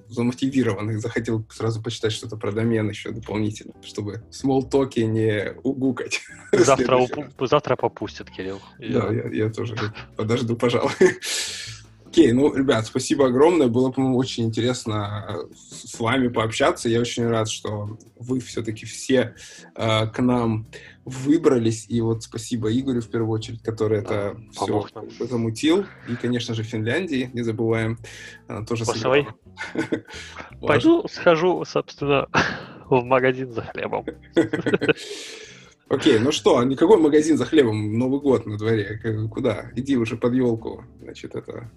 [0.08, 6.20] замотивированный захотел сразу почитать что-то про домен еще дополнительно, чтобы в смолтоки не угукать.
[6.52, 7.06] Завтра,
[7.40, 8.60] завтра попустят, Кирилл.
[8.78, 9.76] Да, я, я тоже
[10.16, 10.92] подожду, пожалуй.
[12.12, 13.68] Окей, ну, ребят, спасибо огромное.
[13.68, 16.90] Было, по-моему, очень интересно э, с вами пообщаться.
[16.90, 19.34] Я очень рад, что вы все-таки все
[19.74, 20.66] э, к нам
[21.06, 21.86] выбрались.
[21.88, 25.10] И вот спасибо Игорю, в первую очередь, который да, это все нам.
[25.26, 25.86] замутил.
[26.06, 27.98] И, конечно же, Финляндии, не забываем.
[28.46, 29.26] Она тоже Посылай.
[30.60, 32.28] Пойду схожу, собственно,
[32.90, 34.04] в магазин за хлебом.
[35.88, 39.00] Окей, ну что, никакой магазин за хлебом, Новый год на дворе.
[39.30, 39.70] Куда?
[39.76, 40.84] Иди уже под елку.
[41.00, 41.70] Значит, это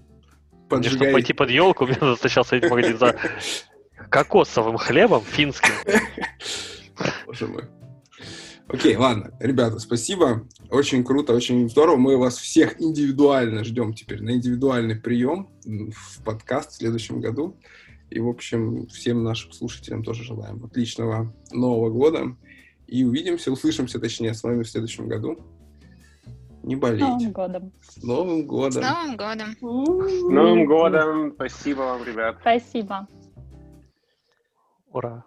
[0.70, 0.90] Поджигай...
[0.90, 3.16] Мне, чтобы пойти под елку, мне надо сначала сходить в магазин за
[4.10, 5.74] кокосовым хлебом финским.
[7.26, 7.64] Боже мой.
[8.68, 9.32] Окей, ладно.
[9.40, 10.48] Ребята, спасибо.
[10.72, 11.98] Очень круто, очень здорово.
[11.98, 17.60] Мы вас всех индивидуально ждем теперь на индивидуальный прием в подкаст в следующем году.
[18.10, 22.36] И, в общем, всем нашим слушателям тоже желаем отличного Нового года.
[22.88, 25.40] И увидимся, услышимся, точнее, с вами в следующем году
[26.66, 27.02] не болеть.
[27.02, 27.72] С Новым годом.
[27.82, 28.72] С Новым годом.
[28.72, 29.56] С Новым годом.
[29.56, 31.32] С Новым годом.
[31.34, 32.38] Спасибо вам, ребят.
[32.42, 33.08] Спасибо.
[34.92, 35.24] Ура.